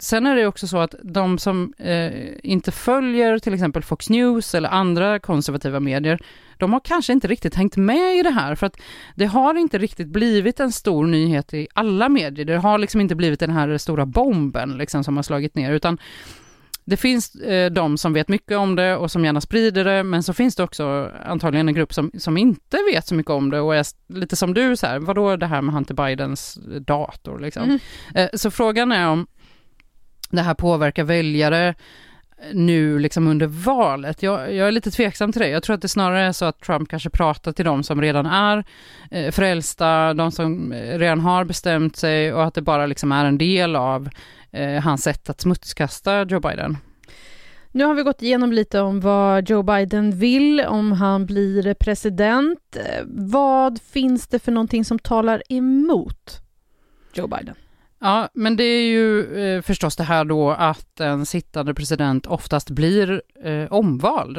Sen 0.00 0.26
är 0.26 0.36
det 0.36 0.46
också 0.46 0.66
så 0.66 0.78
att 0.78 0.94
de 1.02 1.38
som 1.38 1.72
eh, 1.78 2.12
inte 2.42 2.72
följer 2.72 3.38
till 3.38 3.54
exempel 3.54 3.82
Fox 3.82 4.10
News 4.10 4.54
eller 4.54 4.68
andra 4.68 5.18
konservativa 5.18 5.80
medier, 5.80 6.20
de 6.58 6.72
har 6.72 6.80
kanske 6.80 7.12
inte 7.12 7.28
riktigt 7.28 7.54
hängt 7.54 7.76
med 7.76 8.16
i 8.16 8.22
det 8.22 8.30
här, 8.30 8.54
för 8.54 8.66
att 8.66 8.80
det 9.14 9.26
har 9.26 9.54
inte 9.54 9.78
riktigt 9.78 10.08
blivit 10.08 10.60
en 10.60 10.72
stor 10.72 11.06
nyhet 11.06 11.54
i 11.54 11.68
alla 11.74 12.08
medier. 12.08 12.44
Det 12.44 12.56
har 12.56 12.78
liksom 12.78 13.00
inte 13.00 13.14
blivit 13.14 13.40
den 13.40 13.50
här 13.50 13.78
stora 13.78 14.06
bomben 14.06 14.78
liksom, 14.78 15.04
som 15.04 15.16
har 15.16 15.22
slagit 15.22 15.54
ner, 15.54 15.72
utan 15.72 15.98
det 16.86 16.96
finns 16.96 17.34
eh, 17.34 17.70
de 17.70 17.98
som 17.98 18.12
vet 18.12 18.28
mycket 18.28 18.58
om 18.58 18.76
det 18.76 18.96
och 18.96 19.10
som 19.10 19.24
gärna 19.24 19.40
sprider 19.40 19.84
det, 19.84 20.02
men 20.02 20.22
så 20.22 20.32
finns 20.32 20.56
det 20.56 20.62
också 20.62 21.10
antagligen 21.24 21.68
en 21.68 21.74
grupp 21.74 21.94
som, 21.94 22.10
som 22.18 22.36
inte 22.36 22.78
vet 22.92 23.06
så 23.06 23.14
mycket 23.14 23.30
om 23.30 23.50
det 23.50 23.60
och 23.60 23.76
är 23.76 23.86
lite 24.08 24.36
som 24.36 24.54
du, 24.54 24.76
så 24.76 24.86
här, 24.86 24.98
vadå 24.98 25.36
det 25.36 25.46
här 25.46 25.62
med 25.62 25.74
Hunter 25.74 25.94
Bidens 25.94 26.58
dator 26.80 27.38
liksom. 27.38 27.62
Mm. 27.62 27.78
Eh, 28.14 28.28
så 28.34 28.50
frågan 28.50 28.92
är 28.92 29.08
om 29.08 29.26
det 30.30 30.42
här 30.42 30.54
påverkar 30.54 31.04
väljare 31.04 31.74
nu 32.52 32.98
liksom 32.98 33.26
under 33.26 33.46
valet. 33.46 34.22
Jag, 34.22 34.54
jag 34.54 34.68
är 34.68 34.72
lite 34.72 34.90
tveksam 34.90 35.32
till 35.32 35.42
det. 35.42 35.48
Jag 35.48 35.62
tror 35.62 35.74
att 35.74 35.82
det 35.82 35.88
snarare 35.88 36.22
är 36.22 36.32
så 36.32 36.44
att 36.44 36.60
Trump 36.60 36.88
kanske 36.88 37.10
pratar 37.10 37.52
till 37.52 37.64
de 37.64 37.82
som 37.82 38.00
redan 38.00 38.26
är 38.26 38.64
eh, 39.10 39.30
frälsta, 39.30 40.14
de 40.14 40.32
som 40.32 40.72
eh, 40.72 40.98
redan 40.98 41.20
har 41.20 41.44
bestämt 41.44 41.96
sig 41.96 42.32
och 42.32 42.44
att 42.44 42.54
det 42.54 42.62
bara 42.62 42.86
liksom 42.86 43.12
är 43.12 43.24
en 43.24 43.38
del 43.38 43.76
av 43.76 44.08
eh, 44.52 44.82
hans 44.82 45.02
sätt 45.02 45.30
att 45.30 45.40
smutskasta 45.40 46.24
Joe 46.24 46.40
Biden. 46.40 46.76
Nu 47.70 47.84
har 47.84 47.94
vi 47.94 48.02
gått 48.02 48.22
igenom 48.22 48.52
lite 48.52 48.80
om 48.80 49.00
vad 49.00 49.50
Joe 49.50 49.62
Biden 49.62 50.18
vill 50.18 50.60
om 50.60 50.92
han 50.92 51.26
blir 51.26 51.74
president. 51.74 52.76
Eh, 52.76 53.04
vad 53.06 53.80
finns 53.82 54.26
det 54.26 54.38
för 54.38 54.52
någonting 54.52 54.84
som 54.84 54.98
talar 54.98 55.42
emot 55.48 56.40
Joe 57.14 57.26
Biden? 57.26 57.54
Ja, 58.04 58.28
men 58.34 58.56
det 58.56 58.64
är 58.64 58.82
ju 58.82 59.36
eh, 59.38 59.62
förstås 59.62 59.96
det 59.96 60.04
här 60.04 60.24
då 60.24 60.50
att 60.50 61.00
en 61.00 61.26
sittande 61.26 61.74
president 61.74 62.26
oftast 62.26 62.70
blir 62.70 63.22
eh, 63.44 63.72
omvald. 63.72 64.38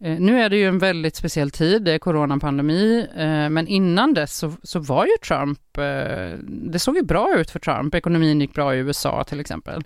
Eh, 0.00 0.18
nu 0.18 0.40
är 0.40 0.50
det 0.50 0.56
ju 0.56 0.68
en 0.68 0.78
väldigt 0.78 1.16
speciell 1.16 1.50
tid, 1.50 1.82
det 1.82 1.92
är 1.92 1.98
coronapandemi, 1.98 3.06
eh, 3.16 3.48
men 3.48 3.68
innan 3.68 4.14
dess 4.14 4.36
så, 4.36 4.52
så 4.62 4.78
var 4.78 5.04
ju 5.04 5.12
Trump, 5.26 5.78
eh, 5.78 6.38
det 6.46 6.78
såg 6.78 6.96
ju 6.96 7.02
bra 7.02 7.38
ut 7.38 7.50
för 7.50 7.58
Trump, 7.58 7.94
ekonomin 7.94 8.40
gick 8.40 8.54
bra 8.54 8.74
i 8.74 8.78
USA 8.78 9.24
till 9.24 9.40
exempel. 9.40 9.84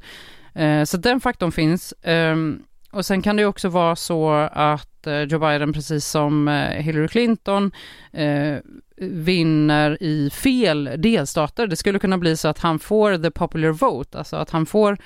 Eh, 0.54 0.84
så 0.84 0.96
den 0.96 1.20
faktorn 1.20 1.52
finns. 1.52 1.94
Ehm, 2.02 2.62
och 2.90 3.06
sen 3.06 3.22
kan 3.22 3.36
det 3.36 3.42
ju 3.42 3.48
också 3.48 3.68
vara 3.68 3.96
så 3.96 4.30
att 4.52 5.06
eh, 5.06 5.22
Joe 5.22 5.38
Biden, 5.38 5.72
precis 5.72 6.06
som 6.06 6.48
eh, 6.48 6.82
Hillary 6.82 7.08
Clinton, 7.08 7.72
eh, 8.12 8.56
vinner 9.00 9.98
i 10.00 10.30
fel 10.30 10.90
delstater. 10.98 11.66
Det 11.66 11.76
skulle 11.76 11.98
kunna 11.98 12.18
bli 12.18 12.36
så 12.36 12.48
att 12.48 12.58
han 12.58 12.78
får 12.78 13.18
the 13.18 13.30
popular 13.30 13.70
vote, 13.70 14.18
alltså 14.18 14.36
att 14.36 14.50
han 14.50 14.66
får 14.66 14.98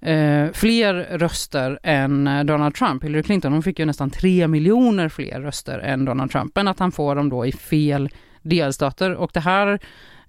eh, 0.00 0.46
fler 0.52 0.94
röster 0.94 1.78
än 1.82 2.26
eh, 2.26 2.44
Donald 2.44 2.74
Trump. 2.74 3.04
Hillary 3.04 3.22
Clinton 3.22 3.52
hon 3.52 3.62
fick 3.62 3.78
ju 3.78 3.84
nästan 3.84 4.10
tre 4.10 4.48
miljoner 4.48 5.08
fler 5.08 5.40
röster 5.40 5.78
än 5.78 6.04
Donald 6.04 6.30
Trump, 6.30 6.52
men 6.54 6.68
att 6.68 6.78
han 6.78 6.92
får 6.92 7.14
dem 7.14 7.28
då 7.28 7.46
i 7.46 7.52
fel 7.52 8.08
delstater. 8.42 9.14
Och 9.14 9.30
det 9.34 9.40
här 9.40 9.78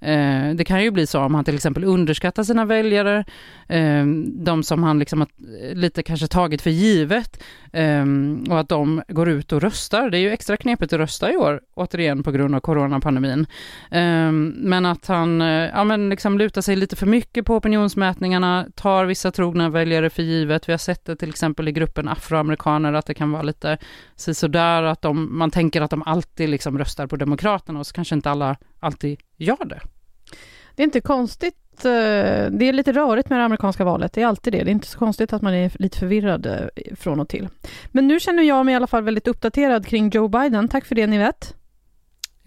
Eh, 0.02 0.56
det 0.56 0.66
kan 0.66 0.84
ju 0.84 0.92
bli 0.92 1.08
så 1.08 1.20
om 1.20 1.36
han 1.36 1.46
till 1.46 1.56
exempel 1.56 1.84
underskattar 1.84 2.44
sina 2.44 2.66
väljare, 2.66 3.26
eh, 3.68 4.06
de 4.26 4.64
som 4.64 4.84
han 4.84 5.00
liksom 5.00 5.20
har 5.20 5.30
lite 5.76 6.04
kanske 6.04 6.28
tagit 6.28 6.62
för 6.62 6.70
givet 6.70 7.44
eh, 7.74 8.06
och 8.50 8.60
att 8.60 8.70
de 8.70 9.02
går 9.08 9.30
ut 9.30 9.52
och 9.52 9.62
röstar. 9.62 10.10
Det 10.10 10.18
är 10.18 10.20
ju 10.20 10.32
extra 10.32 10.58
knepigt 10.58 10.94
att 10.94 11.00
rösta 11.00 11.34
i 11.34 11.36
år, 11.36 11.62
återigen 11.74 12.24
på 12.24 12.32
grund 12.32 12.56
av 12.56 12.60
coronapandemin. 12.60 13.46
Eh, 13.92 14.32
men 14.56 14.86
att 14.86 15.08
han 15.08 15.42
eh, 15.42 15.48
ja, 15.48 15.84
men 15.84 16.10
liksom 16.10 16.38
lutar 16.38 16.62
sig 16.62 16.76
lite 16.76 16.96
för 16.96 17.06
mycket 17.06 17.46
på 17.46 17.56
opinionsmätningarna, 17.56 18.66
tar 18.76 19.06
vissa 19.06 19.32
trogna 19.32 19.70
väljare 19.70 20.10
för 20.10 20.24
givet. 20.24 20.70
Vi 20.70 20.74
har 20.74 20.78
sett 20.78 21.06
det 21.06 21.16
till 21.16 21.30
exempel 21.30 21.68
i 21.68 21.72
gruppen 21.72 22.08
afroamerikaner, 22.08 22.94
att 22.94 23.06
det 23.06 23.14
kan 23.14 23.32
vara 23.32 23.44
lite 23.44 23.78
sådär 24.16 24.84
att 24.84 25.02
de, 25.02 25.38
man 25.38 25.52
tänker 25.52 25.82
att 25.82 25.92
de 25.92 26.04
alltid 26.04 26.50
liksom 26.50 26.78
röstar 26.78 27.08
på 27.08 27.16
Demokraterna 27.16 27.80
och 27.80 27.88
så 27.88 27.94
kanske 27.94 28.16
inte 28.16 28.32
alla 28.32 28.58
alltid 28.80 29.20
gör 29.38 29.66
det. 29.66 29.82
Det 30.76 30.84
är 30.84 30.86
inte 30.86 31.02
konstigt, 31.02 31.86
eh, 31.86 31.92
det 32.52 32.66
är 32.66 32.74
lite 32.74 32.92
rörigt 32.92 33.30
med 33.30 33.40
det 33.40 33.46
amerikanska 33.46 33.84
valet, 33.84 34.14
det 34.14 34.22
är 34.22 34.28
alltid 34.28 34.54
det. 34.54 34.64
Det 34.64 34.70
är 34.70 34.74
inte 34.74 34.88
så 34.88 35.00
konstigt 35.00 35.34
att 35.34 35.42
man 35.42 35.54
är 35.54 35.72
lite 35.80 35.98
förvirrad 36.00 36.46
eh, 36.46 36.96
från 36.96 37.20
och 37.20 37.30
till. 37.30 37.50
Men 37.92 38.08
nu 38.08 38.20
känner 38.20 38.44
jag 38.44 38.66
mig 38.66 38.74
i 38.74 38.76
alla 38.76 38.88
fall 38.88 39.04
väldigt 39.04 39.28
uppdaterad 39.28 39.88
kring 39.88 40.10
Joe 40.10 40.28
Biden. 40.28 40.68
Tack 40.68 40.86
för 40.86 40.96
det, 40.96 41.08
ni 41.08 41.18
vet. 41.18 41.57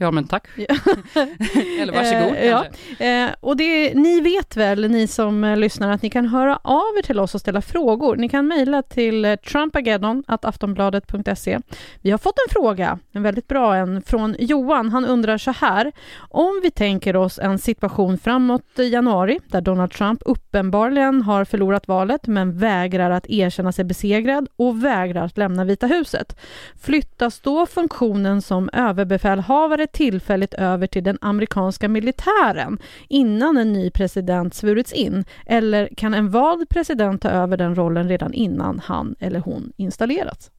Ja, 0.02 0.10
men 0.10 0.26
tack. 0.26 0.48
Eller 0.56 1.92
varsågod. 1.92 2.36
Eh, 2.36 2.46
ja. 2.46 2.64
Eh, 3.06 3.30
och 3.40 3.56
det, 3.56 3.94
ni 3.94 4.20
vet 4.20 4.56
väl, 4.56 4.90
ni 4.90 5.06
som 5.06 5.44
eh, 5.44 5.56
lyssnar, 5.56 5.92
att 5.92 6.02
ni 6.02 6.10
kan 6.10 6.26
höra 6.26 6.56
av 6.56 6.98
er 6.98 7.02
till 7.02 7.20
oss 7.20 7.34
och 7.34 7.40
ställa 7.40 7.62
frågor. 7.62 8.16
Ni 8.16 8.28
kan 8.28 8.46
mejla 8.46 8.82
till 8.82 9.24
eh, 9.24 9.36
trumpageddon.aftonbladet.se. 9.36 11.58
Vi 12.00 12.10
har 12.10 12.18
fått 12.18 12.38
en 12.48 12.52
fråga, 12.52 12.98
en 13.12 13.22
väldigt 13.22 13.48
bra 13.48 13.76
en, 13.76 14.02
från 14.02 14.36
Johan. 14.38 14.88
Han 14.88 15.04
undrar 15.04 15.38
så 15.38 15.50
här. 15.50 15.92
Om 16.18 16.60
vi 16.62 16.70
tänker 16.70 17.16
oss 17.16 17.38
en 17.38 17.58
situation 17.58 18.18
framåt 18.18 18.78
januari 18.78 19.40
där 19.46 19.60
Donald 19.60 19.90
Trump 19.90 20.22
uppenbarligen 20.24 21.22
har 21.22 21.44
förlorat 21.44 21.88
valet 21.88 22.26
men 22.26 22.58
vägrar 22.58 23.10
att 23.10 23.30
erkänna 23.30 23.72
sig 23.72 23.84
besegrad 23.84 24.48
och 24.56 24.84
vägrar 24.84 25.24
att 25.24 25.38
lämna 25.38 25.64
Vita 25.64 25.86
huset. 25.86 26.36
Flyttas 26.82 27.40
då 27.40 27.66
funktionen 27.66 28.42
som 28.42 28.70
överbefälhavare 28.72 29.86
tillfälligt 29.92 30.54
över 30.54 30.86
till 30.86 31.04
den 31.04 31.18
amerikanska 31.20 31.88
militären 31.88 32.78
innan 33.08 33.56
en 33.56 33.72
ny 33.72 33.90
president 33.90 34.54
svurits 34.54 34.92
in? 34.92 35.24
Eller 35.46 35.88
kan 35.96 36.14
en 36.14 36.30
vald 36.30 36.68
president 36.68 37.22
ta 37.22 37.28
över 37.28 37.56
den 37.56 37.74
rollen 37.74 38.08
redan 38.08 38.32
innan 38.32 38.78
han 38.78 39.16
eller 39.20 39.40
hon 39.40 39.72
installerats? 39.76 40.50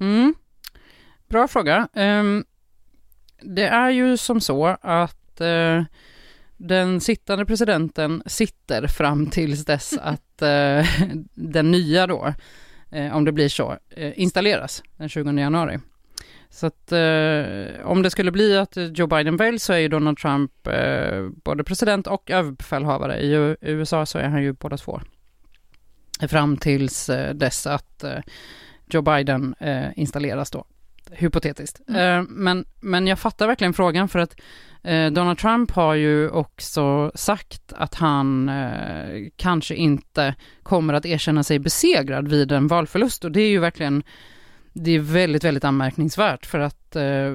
Mm. 0.00 0.34
Bra 1.28 1.48
fråga. 1.48 1.88
Um, 1.92 2.44
det 3.40 3.66
är 3.66 3.90
ju 3.90 4.16
som 4.16 4.40
så 4.40 4.76
att 4.80 5.40
uh, 5.40 5.84
den 6.56 7.00
sittande 7.00 7.46
presidenten 7.46 8.22
sitter 8.26 8.86
fram 8.86 9.26
tills 9.26 9.64
dess 9.64 9.98
att 10.02 10.42
uh, 10.42 10.86
den 11.34 11.70
nya 11.70 12.06
då, 12.06 12.34
uh, 12.96 13.16
om 13.16 13.24
det 13.24 13.32
blir 13.32 13.48
så, 13.48 13.78
installeras 13.96 14.82
den 14.96 15.08
20 15.08 15.32
januari. 15.32 15.78
Så 16.54 16.66
att 16.66 16.92
eh, 16.92 17.86
om 17.86 18.02
det 18.02 18.10
skulle 18.10 18.30
bli 18.30 18.56
att 18.58 18.76
Joe 18.76 19.06
Biden 19.06 19.36
väljs 19.36 19.64
så 19.64 19.72
är 19.72 19.78
ju 19.78 19.88
Donald 19.88 20.18
Trump 20.18 20.66
eh, 20.66 21.28
både 21.44 21.64
president 21.64 22.06
och 22.06 22.30
överbefälhavare. 22.30 23.20
I 23.20 23.56
USA 23.60 24.06
så 24.06 24.18
är 24.18 24.28
han 24.28 24.42
ju 24.42 24.52
båda 24.52 24.76
två. 24.76 25.00
Fram 26.28 26.56
tills 26.56 27.08
eh, 27.08 27.34
dess 27.34 27.66
att 27.66 28.04
eh, 28.04 28.18
Joe 28.86 29.02
Biden 29.02 29.54
eh, 29.60 29.86
installeras 29.96 30.50
då, 30.50 30.64
hypotetiskt. 31.10 31.80
Mm. 31.88 32.26
Men, 32.30 32.64
men 32.80 33.06
jag 33.06 33.18
fattar 33.18 33.46
verkligen 33.46 33.74
frågan 33.74 34.08
för 34.08 34.18
att 34.18 34.36
Donald 35.12 35.38
Trump 35.38 35.70
har 35.70 35.94
ju 35.94 36.28
också 36.30 37.12
sagt 37.14 37.72
att 37.72 37.94
han 37.94 38.50
kanske 39.36 39.74
inte 39.74 40.34
kommer 40.62 40.94
att 40.94 41.06
erkänna 41.06 41.42
sig 41.42 41.58
besegrad 41.58 42.28
vid 42.28 42.52
en 42.52 42.68
valförlust 42.68 43.24
och 43.24 43.32
det 43.32 43.40
är 43.40 43.48
ju 43.48 43.58
verkligen 43.58 44.02
det 44.76 44.90
är 44.90 44.98
väldigt, 44.98 45.44
väldigt 45.44 45.64
anmärkningsvärt 45.64 46.46
för 46.46 46.58
att 46.58 46.96
eh, 46.96 47.32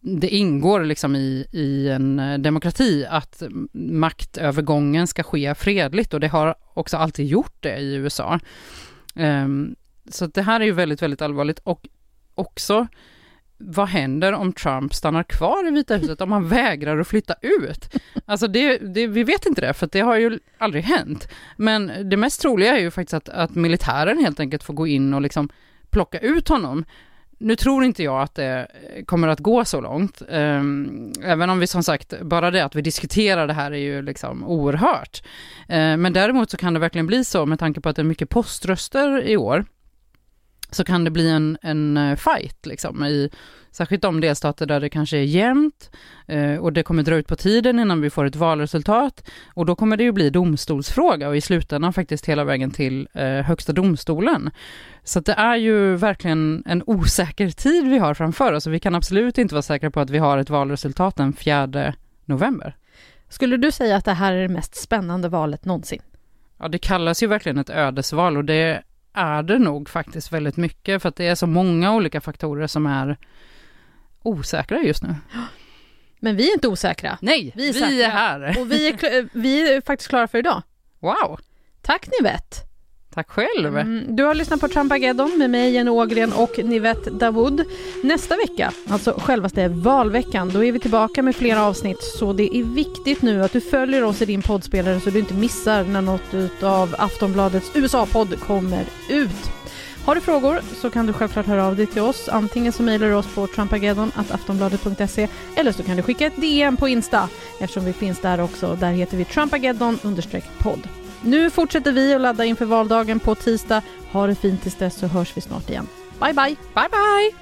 det 0.00 0.28
ingår 0.28 0.84
liksom 0.84 1.16
i, 1.16 1.46
i 1.52 1.88
en 1.88 2.18
eh, 2.18 2.38
demokrati 2.38 3.06
att 3.10 3.42
maktövergången 3.72 5.06
ska 5.06 5.22
ske 5.22 5.54
fredligt 5.54 6.14
och 6.14 6.20
det 6.20 6.28
har 6.28 6.54
också 6.74 6.96
alltid 6.96 7.26
gjort 7.26 7.56
det 7.60 7.76
i 7.76 7.94
USA. 7.94 8.40
Eh, 9.14 9.48
så 10.10 10.26
det 10.26 10.42
här 10.42 10.60
är 10.60 10.64
ju 10.64 10.72
väldigt, 10.72 11.02
väldigt 11.02 11.22
allvarligt 11.22 11.58
och 11.58 11.88
också 12.34 12.86
vad 13.58 13.88
händer 13.88 14.32
om 14.32 14.52
Trump 14.52 14.94
stannar 14.94 15.22
kvar 15.22 15.68
i 15.68 15.70
Vita 15.70 15.96
huset, 15.96 16.20
om 16.20 16.32
han 16.32 16.48
vägrar 16.48 16.98
att 16.98 17.08
flytta 17.08 17.34
ut? 17.42 17.94
Alltså 18.24 18.46
det, 18.46 18.78
det, 18.78 19.06
vi 19.06 19.24
vet 19.24 19.46
inte 19.46 19.60
det, 19.60 19.74
för 19.74 19.88
det 19.92 20.00
har 20.00 20.16
ju 20.16 20.38
aldrig 20.58 20.84
hänt. 20.84 21.28
Men 21.56 21.92
det 22.10 22.16
mest 22.16 22.40
troliga 22.40 22.76
är 22.76 22.80
ju 22.80 22.90
faktiskt 22.90 23.14
att, 23.14 23.28
att 23.28 23.54
militären 23.54 24.18
helt 24.18 24.40
enkelt 24.40 24.62
får 24.62 24.74
gå 24.74 24.86
in 24.86 25.14
och 25.14 25.22
liksom 25.22 25.48
plocka 25.90 26.18
ut 26.18 26.48
honom. 26.48 26.84
Nu 27.40 27.56
tror 27.56 27.84
inte 27.84 28.02
jag 28.02 28.22
att 28.22 28.34
det 28.34 28.68
eh, 28.96 29.04
kommer 29.04 29.28
att 29.28 29.40
gå 29.40 29.64
så 29.64 29.80
långt, 29.80 30.22
ehm, 30.28 31.12
även 31.22 31.50
om 31.50 31.58
vi 31.58 31.66
som 31.66 31.82
sagt, 31.82 32.20
bara 32.22 32.50
det 32.50 32.64
att 32.64 32.74
vi 32.74 32.82
diskuterar 32.82 33.46
det 33.46 33.52
här 33.52 33.70
är 33.70 33.76
ju 33.76 34.02
liksom 34.02 34.44
oerhört. 34.44 35.22
Eh, 35.68 35.96
men 35.96 36.12
däremot 36.12 36.50
så 36.50 36.56
kan 36.56 36.74
det 36.74 36.80
verkligen 36.80 37.06
bli 37.06 37.24
så 37.24 37.46
med 37.46 37.58
tanke 37.58 37.80
på 37.80 37.88
att 37.88 37.96
det 37.96 38.02
är 38.02 38.04
mycket 38.04 38.28
poströster 38.28 39.22
i 39.22 39.36
år, 39.36 39.64
så 40.70 40.84
kan 40.84 41.04
det 41.04 41.10
bli 41.10 41.30
en, 41.30 41.58
en 41.62 41.96
eh, 41.96 42.16
fight 42.16 42.66
liksom 42.66 43.04
i 43.04 43.30
särskilt 43.70 44.02
de 44.02 44.20
delstater 44.20 44.66
där 44.66 44.80
det 44.80 44.88
kanske 44.88 45.16
är 45.16 45.22
jämnt 45.22 45.90
eh, 46.26 46.56
och 46.56 46.72
det 46.72 46.82
kommer 46.82 47.02
dra 47.02 47.14
ut 47.14 47.26
på 47.26 47.36
tiden 47.36 47.78
innan 47.78 48.00
vi 48.00 48.10
får 48.10 48.24
ett 48.24 48.36
valresultat 48.36 49.30
och 49.54 49.66
då 49.66 49.76
kommer 49.76 49.96
det 49.96 50.04
ju 50.04 50.12
bli 50.12 50.30
domstolsfråga 50.30 51.28
och 51.28 51.36
i 51.36 51.40
slutändan 51.40 51.92
faktiskt 51.92 52.26
hela 52.26 52.44
vägen 52.44 52.70
till 52.70 53.08
eh, 53.12 53.28
högsta 53.28 53.72
domstolen. 53.72 54.50
Så 55.04 55.20
det 55.20 55.32
är 55.32 55.56
ju 55.56 55.96
verkligen 55.96 56.62
en 56.66 56.82
osäker 56.86 57.50
tid 57.50 57.88
vi 57.88 57.98
har 57.98 58.14
framför 58.14 58.52
oss 58.52 58.66
och 58.66 58.72
vi 58.72 58.80
kan 58.80 58.94
absolut 58.94 59.38
inte 59.38 59.54
vara 59.54 59.62
säkra 59.62 59.90
på 59.90 60.00
att 60.00 60.10
vi 60.10 60.18
har 60.18 60.38
ett 60.38 60.50
valresultat 60.50 61.16
den 61.16 61.32
4 61.32 61.94
november. 62.24 62.76
Skulle 63.28 63.56
du 63.56 63.72
säga 63.72 63.96
att 63.96 64.04
det 64.04 64.12
här 64.12 64.32
är 64.32 64.42
det 64.42 64.48
mest 64.48 64.74
spännande 64.74 65.28
valet 65.28 65.64
någonsin? 65.64 66.02
Ja, 66.58 66.68
det 66.68 66.78
kallas 66.78 67.22
ju 67.22 67.26
verkligen 67.26 67.58
ett 67.58 67.70
ödesval 67.70 68.36
och 68.36 68.44
det 68.44 68.82
är 69.12 69.42
det 69.42 69.58
nog 69.58 69.88
faktiskt 69.88 70.32
väldigt 70.32 70.56
mycket 70.56 71.02
för 71.02 71.08
att 71.08 71.16
det 71.16 71.26
är 71.26 71.34
så 71.34 71.46
många 71.46 71.94
olika 71.94 72.20
faktorer 72.20 72.66
som 72.66 72.86
är 72.86 73.16
osäkra 74.22 74.78
just 74.78 75.02
nu. 75.02 75.14
Men 76.20 76.36
vi 76.36 76.48
är 76.50 76.54
inte 76.54 76.68
osäkra. 76.68 77.18
Nej, 77.20 77.52
vi 77.56 77.68
är, 77.68 77.72
vi 77.72 78.02
är 78.02 78.10
här. 78.10 78.56
Och 78.60 78.72
vi 78.72 78.88
är, 78.88 79.28
vi 79.38 79.74
är 79.74 79.80
faktiskt 79.80 80.08
klara 80.08 80.28
för 80.28 80.38
idag. 80.38 80.62
Wow. 80.98 81.40
Tack 81.82 82.08
Nivette. 82.20 82.67
Tack 83.18 83.30
själv. 83.30 83.78
Mm, 83.78 84.16
du 84.16 84.22
har 84.22 84.34
lyssnat 84.34 84.60
på 84.60 84.68
Trumpageddon 84.68 85.38
med 85.38 85.50
mig, 85.50 85.70
Jenny 85.70 85.90
Ågren 85.90 86.32
och 86.32 86.58
Nivette 86.64 87.10
Dawood. 87.10 87.64
Nästa 88.02 88.36
vecka, 88.36 88.72
alltså 88.88 89.20
självaste 89.20 89.68
valveckan, 89.68 90.50
då 90.54 90.64
är 90.64 90.72
vi 90.72 90.78
tillbaka 90.78 91.22
med 91.22 91.36
flera 91.36 91.64
avsnitt. 91.64 92.02
Så 92.02 92.32
det 92.32 92.56
är 92.56 92.64
viktigt 92.64 93.22
nu 93.22 93.44
att 93.44 93.52
du 93.52 93.60
följer 93.60 94.04
oss 94.04 94.22
i 94.22 94.24
din 94.24 94.42
poddspelare 94.42 95.00
så 95.00 95.10
du 95.10 95.18
inte 95.18 95.34
missar 95.34 95.84
när 95.84 96.02
något 96.02 96.62
av 96.62 96.94
Aftonbladets 96.98 97.70
USA-podd 97.74 98.40
kommer 98.40 98.84
ut. 99.08 99.50
Har 100.04 100.14
du 100.14 100.20
frågor 100.20 100.60
så 100.80 100.90
kan 100.90 101.06
du 101.06 101.12
självklart 101.12 101.46
höra 101.46 101.66
av 101.66 101.76
dig 101.76 101.86
till 101.86 102.02
oss. 102.02 102.28
Antingen 102.28 102.72
så 102.72 102.82
mejlar 102.82 103.06
du 103.06 103.14
oss 103.14 103.34
på 103.34 103.46
trumpageddon.aftonbladet.se 103.46 105.28
eller 105.56 105.72
så 105.72 105.82
kan 105.82 105.96
du 105.96 106.02
skicka 106.02 106.26
ett 106.26 106.40
DM 106.40 106.76
på 106.76 106.88
Insta 106.88 107.28
eftersom 107.60 107.84
vi 107.84 107.92
finns 107.92 108.20
där 108.20 108.40
också. 108.40 108.76
Där 108.80 108.92
heter 108.92 109.16
vi 109.16 109.24
trumpageddon 109.24 109.98
podd. 110.58 110.88
Nu 111.24 111.50
fortsätter 111.50 111.92
vi 111.92 112.14
att 112.14 112.20
ladda 112.20 112.44
inför 112.44 112.64
valdagen 112.64 113.20
på 113.20 113.34
tisdag. 113.34 113.82
Ha 114.12 114.26
det 114.26 114.34
fint 114.34 114.62
tills 114.62 114.74
dess 114.74 114.94
så 114.98 115.06
hörs 115.06 115.36
vi 115.36 115.40
snart 115.40 115.70
igen. 115.70 115.88
Bye 116.20 116.32
bye! 116.32 116.56
Bye 116.74 116.88
bye! 116.90 117.34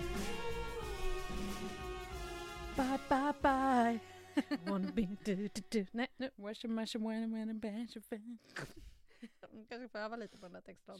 Bye 2.76 2.98
bye 3.08 3.32
bye! 3.42 3.98
Wanna 4.70 4.88
be 4.94 5.02
do 5.02 5.34
do 5.34 5.62
do. 5.70 5.86
Nej, 5.92 6.08
nu. 6.16 6.30
Wash 6.36 6.64
a 6.64 6.68
mash 6.68 6.96
a 6.96 6.98
wanna 6.98 7.38
wanna 7.38 7.54
bash 7.54 7.96
a 7.96 8.00
fan. 8.10 8.38
Kanske 9.68 9.88
får 9.88 9.98
öva 9.98 10.16
lite 10.16 10.36
på 10.38 10.46
den 10.46 10.52
där 10.52 10.60
textraden. 10.60 10.98